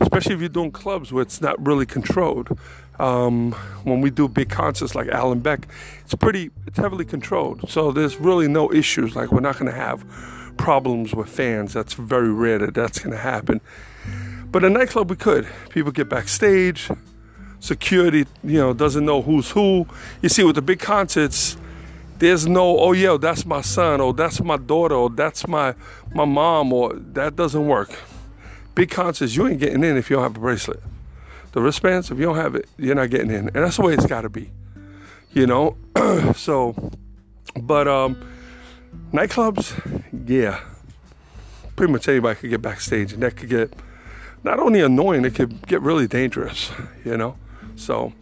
especially 0.00 0.34
if 0.34 0.40
you're 0.40 0.48
doing 0.48 0.70
clubs 0.70 1.12
where 1.12 1.22
it's 1.22 1.40
not 1.40 1.60
really 1.66 1.84
controlled. 1.84 2.56
Um, 3.00 3.52
when 3.82 4.00
we 4.00 4.10
do 4.10 4.28
big 4.28 4.50
concerts 4.50 4.94
like 4.94 5.08
Alan 5.08 5.40
Beck, 5.40 5.66
it's 6.04 6.14
pretty, 6.14 6.50
it's 6.68 6.78
heavily 6.78 7.04
controlled. 7.04 7.68
So 7.68 7.90
there's 7.90 8.18
really 8.18 8.46
no 8.46 8.72
issues. 8.72 9.16
Like 9.16 9.32
we're 9.32 9.40
not 9.40 9.58
going 9.58 9.70
to 9.70 9.76
have 9.76 10.04
problems 10.58 11.12
with 11.12 11.28
fans. 11.28 11.72
That's 11.72 11.94
very 11.94 12.32
rare 12.32 12.58
that 12.58 12.74
that's 12.74 13.00
going 13.00 13.12
to 13.12 13.20
happen. 13.20 13.60
But 14.52 14.64
a 14.64 14.70
nightclub, 14.70 15.10
we 15.10 15.16
could. 15.16 15.48
People 15.70 15.90
get 15.90 16.08
backstage. 16.08 16.88
Security, 17.60 18.26
you 18.42 18.58
know, 18.58 18.72
doesn't 18.72 19.04
know 19.04 19.22
who's 19.22 19.50
who. 19.50 19.86
You 20.22 20.28
see, 20.28 20.42
with 20.42 20.56
the 20.56 20.62
big 20.62 20.80
concerts, 20.80 21.56
there's 22.18 22.46
no, 22.46 22.78
oh 22.78 22.92
yeah, 22.92 23.16
that's 23.20 23.46
my 23.46 23.60
son, 23.60 24.00
or 24.00 24.12
that's 24.12 24.40
my 24.40 24.56
daughter, 24.56 24.94
or 24.94 25.10
that's 25.10 25.48
my 25.48 25.74
my 26.12 26.24
mom, 26.24 26.72
or 26.72 26.92
that 26.94 27.36
doesn't 27.36 27.66
work. 27.66 27.90
Big 28.74 28.90
concerts, 28.90 29.34
you 29.34 29.46
ain't 29.46 29.58
getting 29.58 29.82
in 29.84 29.96
if 29.96 30.10
you 30.10 30.16
don't 30.16 30.22
have 30.22 30.36
a 30.36 30.40
bracelet. 30.40 30.82
The 31.52 31.60
wristbands, 31.60 32.10
if 32.10 32.18
you 32.18 32.26
don't 32.26 32.36
have 32.36 32.54
it, 32.54 32.68
you're 32.78 32.94
not 32.94 33.10
getting 33.10 33.30
in, 33.30 33.48
and 33.48 33.56
that's 33.56 33.76
the 33.76 33.82
way 33.82 33.94
it's 33.94 34.06
got 34.06 34.22
to 34.22 34.28
be. 34.28 34.50
You 35.32 35.46
know, 35.46 35.76
so, 36.36 36.74
but 37.60 37.88
um, 37.88 38.22
nightclubs, 39.12 39.74
yeah, 40.26 40.60
pretty 41.76 41.92
much 41.92 42.08
anybody 42.08 42.38
could 42.38 42.50
get 42.50 42.62
backstage, 42.62 43.12
and 43.12 43.22
that 43.22 43.36
could 43.36 43.48
get 43.48 43.72
not 44.44 44.60
only 44.60 44.80
annoying, 44.80 45.24
it 45.24 45.34
could 45.34 45.66
get 45.66 45.80
really 45.80 46.06
dangerous. 46.06 46.70
You 47.04 47.16
know, 47.16 47.36
so, 47.80 48.12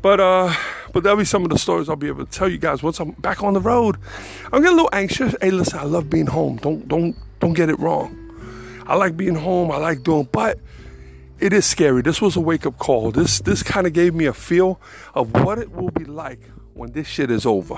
but 0.00 0.20
uh 0.20 0.52
but 0.92 1.02
that'll 1.02 1.18
be 1.18 1.24
some 1.24 1.42
of 1.42 1.50
the 1.50 1.58
stories 1.58 1.88
I'll 1.88 1.96
be 1.96 2.08
able 2.08 2.26
to 2.26 2.30
tell 2.30 2.48
you 2.48 2.58
guys 2.58 2.82
once 2.82 3.00
I'm 3.00 3.12
back 3.12 3.42
on 3.42 3.54
the 3.54 3.60
road. 3.60 3.96
I'm 4.52 4.60
getting 4.60 4.78
a 4.78 4.82
little 4.82 4.90
anxious. 4.92 5.34
Hey, 5.40 5.50
listen, 5.50 5.78
I 5.78 5.84
love 5.84 6.10
being 6.10 6.26
home. 6.26 6.56
Don't 6.56 6.86
don't 6.86 7.16
don't 7.40 7.54
get 7.54 7.70
it 7.70 7.78
wrong. 7.78 8.18
I 8.86 8.96
like 8.96 9.16
being 9.16 9.34
home. 9.34 9.70
I 9.70 9.78
like 9.78 10.02
doing, 10.02 10.28
but 10.32 10.58
it 11.40 11.52
is 11.52 11.64
scary. 11.64 12.02
This 12.02 12.20
was 12.20 12.36
a 12.36 12.40
wake 12.40 12.66
up 12.66 12.78
call. 12.78 13.10
This 13.10 13.40
this 13.40 13.62
kind 13.62 13.86
of 13.86 13.92
gave 13.92 14.14
me 14.14 14.26
a 14.26 14.34
feel 14.34 14.80
of 15.14 15.32
what 15.44 15.58
it 15.58 15.72
will 15.72 15.90
be 15.90 16.04
like 16.04 16.40
when 16.74 16.92
this 16.92 17.06
shit 17.06 17.30
is 17.30 17.46
over. 17.46 17.76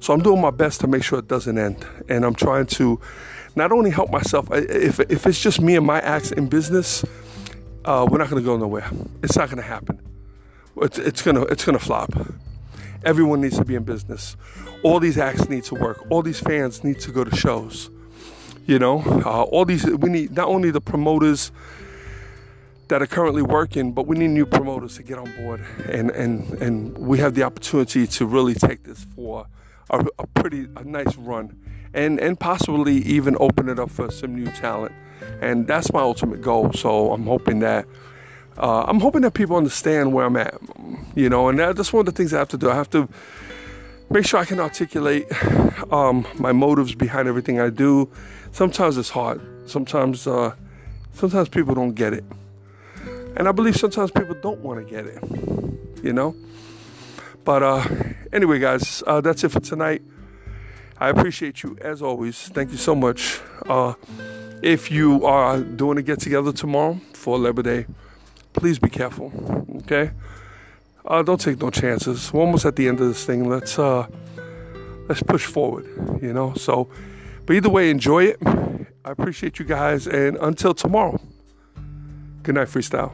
So 0.00 0.12
I'm 0.12 0.20
doing 0.20 0.40
my 0.40 0.50
best 0.50 0.80
to 0.80 0.86
make 0.86 1.02
sure 1.02 1.18
it 1.18 1.28
doesn't 1.28 1.58
end, 1.58 1.84
and 2.08 2.24
I'm 2.24 2.34
trying 2.34 2.66
to 2.66 3.00
not 3.54 3.72
only 3.72 3.90
help 3.90 4.10
myself. 4.10 4.48
If 4.52 5.00
if 5.00 5.26
it's 5.26 5.40
just 5.40 5.60
me 5.60 5.76
and 5.76 5.86
my 5.86 6.00
acts 6.00 6.32
in 6.32 6.48
business, 6.48 7.04
uh, 7.84 8.06
we're 8.10 8.18
not 8.18 8.28
to 8.42 8.46
go 8.46 8.56
nowhere. 8.56 8.90
It's 9.22 9.36
not 9.36 9.50
to 9.50 9.62
happen. 9.62 10.01
It's, 10.76 10.98
it's 10.98 11.22
gonna 11.22 11.42
it's 11.42 11.64
gonna 11.64 11.78
flop. 11.78 12.10
Everyone 13.04 13.40
needs 13.40 13.58
to 13.58 13.64
be 13.64 13.74
in 13.74 13.84
business. 13.84 14.36
All 14.82 15.00
these 15.00 15.18
acts 15.18 15.48
need 15.48 15.64
to 15.64 15.74
work. 15.74 16.04
All 16.10 16.22
these 16.22 16.40
fans 16.40 16.82
need 16.84 17.00
to 17.00 17.10
go 17.12 17.24
to 17.24 17.36
shows. 17.36 17.90
You 18.66 18.78
know, 18.78 19.02
uh, 19.26 19.42
all 19.42 19.64
these 19.64 19.84
we 19.84 20.08
need 20.08 20.32
not 20.32 20.48
only 20.48 20.70
the 20.70 20.80
promoters 20.80 21.50
that 22.88 23.02
are 23.02 23.06
currently 23.06 23.42
working, 23.42 23.92
but 23.92 24.06
we 24.06 24.16
need 24.16 24.28
new 24.28 24.46
promoters 24.46 24.96
to 24.96 25.02
get 25.02 25.18
on 25.18 25.34
board, 25.36 25.64
and 25.88 26.10
and 26.10 26.50
and 26.62 26.96
we 26.96 27.18
have 27.18 27.34
the 27.34 27.42
opportunity 27.42 28.06
to 28.06 28.26
really 28.26 28.54
take 28.54 28.84
this 28.84 29.04
for 29.16 29.46
a, 29.90 30.04
a 30.18 30.26
pretty 30.28 30.68
a 30.76 30.84
nice 30.84 31.16
run, 31.16 31.58
and 31.92 32.20
and 32.20 32.38
possibly 32.38 32.98
even 32.98 33.36
open 33.40 33.68
it 33.68 33.78
up 33.78 33.90
for 33.90 34.10
some 34.10 34.34
new 34.34 34.46
talent, 34.52 34.92
and 35.40 35.66
that's 35.66 35.92
my 35.92 36.00
ultimate 36.00 36.40
goal. 36.40 36.72
So 36.72 37.12
I'm 37.12 37.26
hoping 37.26 37.58
that. 37.60 37.86
Uh, 38.58 38.84
I'm 38.86 39.00
hoping 39.00 39.22
that 39.22 39.34
people 39.34 39.56
understand 39.56 40.12
where 40.12 40.26
I'm 40.26 40.36
at, 40.36 40.54
you 41.14 41.28
know, 41.28 41.48
and 41.48 41.58
that's 41.58 41.92
one 41.92 42.00
of 42.00 42.06
the 42.06 42.12
things 42.12 42.34
I 42.34 42.38
have 42.38 42.48
to 42.48 42.58
do. 42.58 42.70
I 42.70 42.74
have 42.74 42.90
to 42.90 43.08
make 44.10 44.26
sure 44.26 44.40
I 44.40 44.44
can 44.44 44.60
articulate 44.60 45.26
um, 45.92 46.26
my 46.34 46.52
motives 46.52 46.94
behind 46.94 47.28
everything 47.28 47.60
I 47.60 47.70
do. 47.70 48.10
Sometimes 48.52 48.98
it's 48.98 49.08
hard. 49.08 49.40
Sometimes, 49.68 50.26
uh, 50.26 50.54
sometimes 51.14 51.48
people 51.48 51.74
don't 51.74 51.94
get 51.94 52.12
it. 52.12 52.24
And 53.36 53.48
I 53.48 53.52
believe 53.52 53.76
sometimes 53.76 54.10
people 54.10 54.34
don't 54.34 54.60
want 54.60 54.86
to 54.86 54.90
get 54.90 55.06
it, 55.06 55.22
you 56.04 56.12
know? 56.12 56.36
But 57.44 57.62
uh, 57.62 57.84
anyway, 58.32 58.58
guys, 58.58 59.02
uh, 59.06 59.22
that's 59.22 59.42
it 59.44 59.48
for 59.50 59.60
tonight. 59.60 60.02
I 60.98 61.08
appreciate 61.08 61.62
you 61.62 61.78
as 61.80 62.02
always. 62.02 62.48
Thank 62.48 62.70
you 62.70 62.76
so 62.76 62.94
much. 62.94 63.40
Uh, 63.66 63.94
if 64.62 64.90
you 64.90 65.24
are 65.24 65.58
doing 65.60 65.98
a 65.98 66.02
get 66.02 66.20
together 66.20 66.52
tomorrow 66.52 67.00
for 67.14 67.38
Labor 67.38 67.62
Day, 67.62 67.86
please 68.62 68.78
be 68.78 68.88
careful, 68.88 69.32
okay? 69.78 70.12
Uh, 71.04 71.20
don't 71.20 71.40
take 71.40 71.60
no 71.60 71.68
chances. 71.68 72.32
We're 72.32 72.42
almost 72.42 72.64
at 72.64 72.76
the 72.76 72.86
end 72.86 73.00
of 73.00 73.08
this 73.08 73.24
thing. 73.26 73.48
Let's 73.48 73.76
uh, 73.76 74.06
let's 75.08 75.20
push 75.20 75.44
forward, 75.44 75.84
you 76.22 76.32
know. 76.32 76.54
So, 76.54 76.88
but 77.44 77.56
either 77.56 77.68
way, 77.68 77.90
enjoy 77.90 78.26
it. 78.26 78.36
I 79.04 79.10
appreciate 79.10 79.58
you 79.58 79.64
guys, 79.64 80.06
and 80.06 80.36
until 80.36 80.74
tomorrow. 80.74 81.20
Good 82.44 82.54
night, 82.54 82.68
freestyle. 82.68 83.10